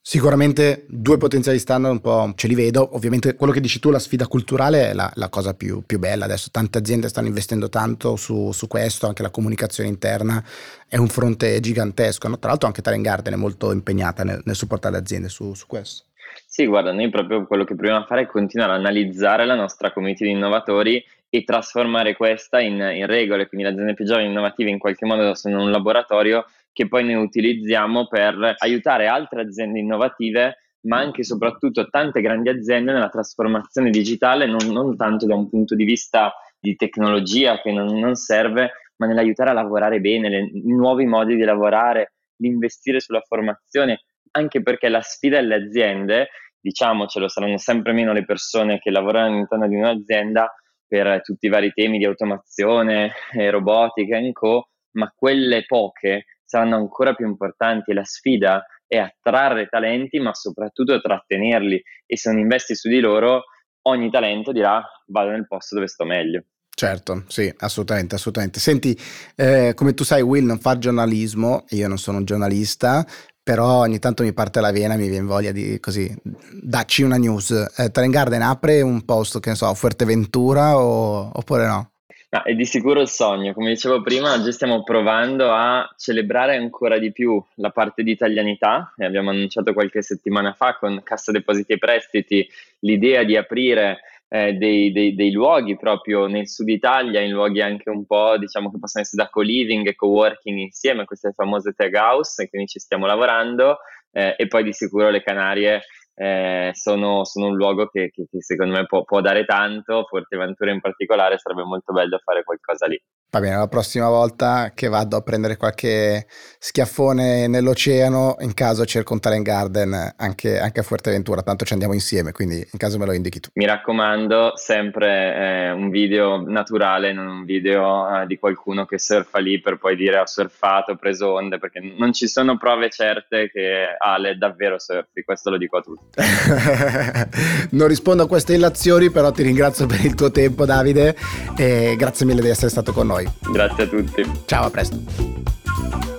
Sicuramente 0.07 0.85
due 0.87 1.17
potenziali 1.17 1.57
standard 1.57 1.95
un 1.95 1.99
po' 1.99 2.31
ce 2.35 2.45
li 2.47 2.53
vedo, 2.53 2.95
ovviamente 2.95 3.33
quello 3.33 3.51
che 3.51 3.59
dici 3.59 3.79
tu, 3.79 3.89
la 3.89 3.97
sfida 3.97 4.27
culturale 4.27 4.91
è 4.91 4.93
la, 4.93 5.11
la 5.15 5.29
cosa 5.29 5.55
più, 5.55 5.81
più, 5.83 5.97
bella, 5.97 6.25
adesso 6.25 6.49
tante 6.51 6.77
aziende 6.77 7.07
stanno 7.07 7.25
investendo 7.25 7.69
tanto 7.69 8.15
su, 8.15 8.51
su, 8.51 8.67
questo, 8.67 9.07
anche 9.07 9.23
la 9.23 9.31
comunicazione 9.31 9.89
interna 9.89 10.43
è 10.87 10.97
un 10.97 11.07
fronte 11.07 11.59
gigantesco, 11.59 12.27
no? 12.27 12.37
tra 12.37 12.49
l'altro 12.49 12.67
anche 12.67 12.83
Talent 12.83 13.03
Garden 13.03 13.33
è 13.33 13.35
molto 13.35 13.71
impegnata 13.71 14.23
nel, 14.23 14.41
nel 14.45 14.53
supportare 14.53 14.93
le 14.93 15.01
aziende 15.01 15.27
su, 15.27 15.55
su 15.55 15.65
questo. 15.65 16.03
Sì, 16.45 16.67
guarda, 16.67 16.91
noi 16.91 17.09
proprio 17.09 17.47
quello 17.47 17.63
che 17.63 17.73
proviamo 17.73 18.03
a 18.03 18.05
fare 18.05 18.21
è 18.21 18.27
continuare 18.27 18.73
ad 18.73 18.81
analizzare 18.81 19.43
la 19.47 19.55
nostra 19.55 19.91
community 19.91 20.25
di 20.25 20.31
innovatori 20.33 21.03
e 21.31 21.43
trasformare 21.43 22.15
questa 22.15 22.59
in, 22.59 22.75
in 22.75 23.07
regole, 23.07 23.47
quindi 23.47 23.65
le 23.65 23.73
aziende 23.73 23.95
più 23.95 24.05
giovani 24.05 24.27
innovative 24.27 24.69
in 24.69 24.77
qualche 24.77 25.07
modo 25.07 25.33
sono 25.33 25.63
un 25.63 25.71
laboratorio 25.71 26.45
che 26.75 26.89
poi 26.89 27.05
noi 27.05 27.15
utilizziamo 27.15 28.05
per 28.05 28.55
aiutare 28.57 29.07
altre 29.07 29.43
aziende 29.43 29.79
innovative 29.79 30.57
ma 30.85 30.97
anche 30.97 31.21
e 31.21 31.23
soprattutto 31.23 31.87
tante 31.87 32.19
grandi 32.19 32.49
aziende 32.49 32.91
nella 32.91 33.07
trasformazione 33.07 33.89
digitale, 33.89 34.45
non, 34.45 34.67
non, 34.67 34.95
tanto 34.97 35.25
da 35.25 35.33
un 35.33 35.49
punto 35.49 35.73
di 35.73 35.85
vista 35.85 36.33
di 36.59 36.75
tecnologia 36.75 37.59
che 37.61 37.71
non, 37.71 37.97
non 37.97 38.15
serve, 38.15 38.71
ma 38.97 39.07
nell'aiutare 39.07 39.51
a 39.51 39.53
lavorare 39.53 39.99
bene, 39.99 40.29
le, 40.29 40.51
nuovi 40.65 41.05
modi 41.05 41.35
di 41.35 41.43
lavorare, 41.43 42.13
l'investire 42.41 42.99
sulla 42.99 43.21
formazione, 43.21 44.03
anche 44.31 44.61
perché 44.61 44.89
la 44.89 45.01
sfida 45.01 45.39
delle 45.39 45.55
aziende, 45.55 46.27
diciamocelo, 46.59 47.29
saranno 47.29 47.57
sempre 47.57 47.93
meno 47.93 48.13
le 48.13 48.25
persone 48.25 48.77
che 48.77 48.91
lavorano 48.91 49.33
all'interno 49.33 49.67
di 49.67 49.75
un'azienda 49.75 50.53
per 50.85 51.21
tutti 51.23 51.47
i 51.47 51.49
vari 51.49 51.71
temi 51.73 51.97
di 51.97 52.05
automazione, 52.05 53.13
e 53.31 53.49
robotica 53.49 54.19
e 54.19 54.31
co, 54.33 54.69
ma 54.97 55.11
quelle 55.15 55.65
poche 55.65 56.25
saranno 56.55 56.77
ancora 56.77 57.13
più 57.13 57.27
importanti. 57.27 57.93
La 57.93 58.05
sfida 58.05 58.65
è 58.87 58.97
attrarre 58.97 59.67
talenti, 59.67 60.19
ma 60.19 60.33
soprattutto 60.33 61.01
trattenerli. 61.01 61.81
E 62.05 62.17
se 62.17 62.31
non 62.31 62.39
investi 62.39 62.75
su 62.75 62.87
di 62.87 62.99
loro, 63.01 63.43
ogni 63.83 64.09
talento 64.09 64.53
dirà 64.53 64.81
vado 65.07 65.31
nel 65.31 65.47
posto 65.47 65.75
dove 65.75 65.87
sto 65.87 66.05
meglio. 66.05 66.45
Certo, 66.73 67.23
sì, 67.27 67.53
assolutamente, 67.57 68.15
assolutamente. 68.15 68.59
Senti, 68.59 68.97
eh, 69.35 69.73
come 69.75 69.93
tu 69.93 70.03
sai, 70.03 70.21
Will 70.21 70.45
non 70.45 70.59
fa 70.59 70.77
giornalismo, 70.77 71.65
io 71.69 71.87
non 71.87 71.97
sono 71.97 72.17
un 72.17 72.25
giornalista, 72.25 73.05
però 73.41 73.79
ogni 73.79 73.99
tanto 73.99 74.23
mi 74.23 74.33
parte 74.33 74.59
la 74.59 74.71
vena, 74.71 74.97
mi 74.97 75.07
viene 75.07 75.25
voglia 75.25 75.51
di 75.51 75.79
così, 75.79 76.13
dacci 76.61 77.03
una 77.03 77.17
news. 77.17 77.51
Eh, 77.77 77.91
Trend 77.91 78.11
Garden 78.11 78.41
apre 78.41 78.81
un 78.81 79.05
post, 79.05 79.39
che 79.39 79.51
ne 79.51 79.55
so, 79.55 79.73
Fuerteventura 79.73 80.77
o, 80.77 81.31
oppure 81.33 81.65
no? 81.65 81.91
Ah, 82.29 82.43
è 82.43 82.53
di 82.53 82.65
sicuro 82.65 83.01
il 83.01 83.07
sogno, 83.07 83.53
come 83.53 83.69
dicevo 83.69 84.01
prima, 84.01 84.33
oggi 84.33 84.51
stiamo 84.51 84.83
provando 84.83 85.51
a 85.51 85.87
celebrare 85.97 86.55
ancora 86.55 86.97
di 86.97 87.11
più 87.11 87.41
la 87.55 87.69
parte 87.69 88.03
di 88.03 88.11
italianità. 88.11 88.93
E 88.97 89.05
abbiamo 89.05 89.29
annunciato 89.29 89.73
qualche 89.73 90.01
settimana 90.01 90.53
fa 90.53 90.75
con 90.77 91.01
Cassa 91.03 91.31
Depositi 91.31 91.73
e 91.73 91.77
Prestiti 91.77 92.47
l'idea 92.79 93.23
di 93.23 93.37
aprire 93.37 93.99
eh, 94.27 94.53
dei, 94.53 94.91
dei, 94.91 95.15
dei, 95.15 95.31
luoghi 95.31 95.77
proprio 95.77 96.25
nel 96.27 96.49
sud 96.49 96.67
Italia, 96.67 97.21
in 97.21 97.31
luoghi 97.31 97.61
anche 97.61 97.89
un 97.89 98.05
po' 98.05 98.37
diciamo 98.37 98.71
che 98.71 98.79
possono 98.79 99.03
essere 99.03 99.23
da 99.23 99.29
co-living 99.29 99.87
e 99.87 99.95
co-working 99.95 100.57
insieme, 100.57 101.05
queste 101.05 101.31
famose 101.33 101.73
tag 101.73 101.93
house, 101.95 102.43
e 102.43 102.49
quindi 102.49 102.67
ci 102.67 102.79
stiamo 102.79 103.05
lavorando 103.05 103.77
eh, 104.11 104.35
e 104.37 104.47
poi 104.47 104.63
di 104.63 104.73
sicuro 104.73 105.09
le 105.09 105.21
Canarie 105.21 105.83
eh, 106.15 106.71
sono, 106.73 107.25
sono, 107.25 107.47
un 107.47 107.55
luogo 107.55 107.87
che, 107.87 108.09
che, 108.11 108.25
che 108.29 108.41
secondo 108.41 108.73
me 108.77 108.85
può, 108.85 109.03
può, 109.03 109.21
dare 109.21 109.45
tanto, 109.45 110.05
Forteventura 110.07 110.71
in 110.71 110.79
particolare 110.79 111.37
sarebbe 111.37 111.63
molto 111.63 111.93
bello 111.93 112.19
fare 112.23 112.43
qualcosa 112.43 112.87
lì. 112.87 112.99
Va 113.35 113.41
bene, 113.41 113.57
la 113.57 113.67
prossima 113.67 114.07
volta 114.07 114.71
che 114.73 114.87
vado 114.87 115.17
a 115.17 115.21
prendere 115.21 115.57
qualche 115.57 116.25
schiaffone 116.57 117.47
nell'oceano, 117.47 118.37
in 118.39 118.53
caso 118.53 118.85
cerco 118.85 119.11
un 119.11 119.19
talent 119.19 119.45
garden 119.45 120.13
anche, 120.15 120.57
anche 120.57 120.79
a 120.79 120.83
Fuerteventura, 120.83 121.41
tanto 121.41 121.65
ci 121.65 121.73
andiamo 121.73 121.93
insieme, 121.93 122.31
quindi 122.31 122.55
in 122.59 122.79
caso 122.79 122.97
me 122.97 123.05
lo 123.05 123.11
indichi 123.11 123.41
tu. 123.41 123.49
Mi 123.55 123.65
raccomando, 123.65 124.53
sempre 124.55 125.35
eh, 125.35 125.71
un 125.71 125.89
video 125.89 126.49
naturale, 126.49 127.11
non 127.11 127.27
un 127.27 127.43
video 127.43 128.21
eh, 128.21 128.25
di 128.25 128.39
qualcuno 128.39 128.85
che 128.85 128.99
surfa 128.99 129.39
lì 129.39 129.59
per 129.59 129.79
poi 129.79 129.97
dire 129.97 130.17
ho 130.17 130.25
surfato, 130.25 130.93
ho 130.93 130.95
preso 130.95 131.33
onde, 131.33 131.57
perché 131.57 131.81
non 131.97 132.13
ci 132.13 132.29
sono 132.29 132.57
prove 132.57 132.89
certe 132.89 133.51
che 133.51 133.97
Ale 133.99 134.37
davvero 134.37 134.79
surfi, 134.79 135.25
questo 135.25 135.49
lo 135.49 135.57
dico 135.57 135.75
a 135.75 135.81
tutti. 135.81 136.21
non 137.75 137.89
rispondo 137.89 138.23
a 138.23 138.27
queste 138.29 138.53
illazioni, 138.53 139.11
però 139.11 139.31
ti 139.31 139.43
ringrazio 139.43 139.87
per 139.87 140.05
il 140.05 140.15
tuo 140.15 140.31
tempo 140.31 140.63
Davide 140.63 141.17
e 141.57 141.95
grazie 141.97 142.25
mille 142.25 142.39
di 142.39 142.47
essere 142.47 142.69
stato 142.69 142.93
con 142.93 143.07
noi. 143.07 143.24
Grazie 143.51 143.83
a 143.83 143.87
tutti. 143.87 144.31
Ciao, 144.45 144.65
a 144.65 144.69
presto. 144.69 146.14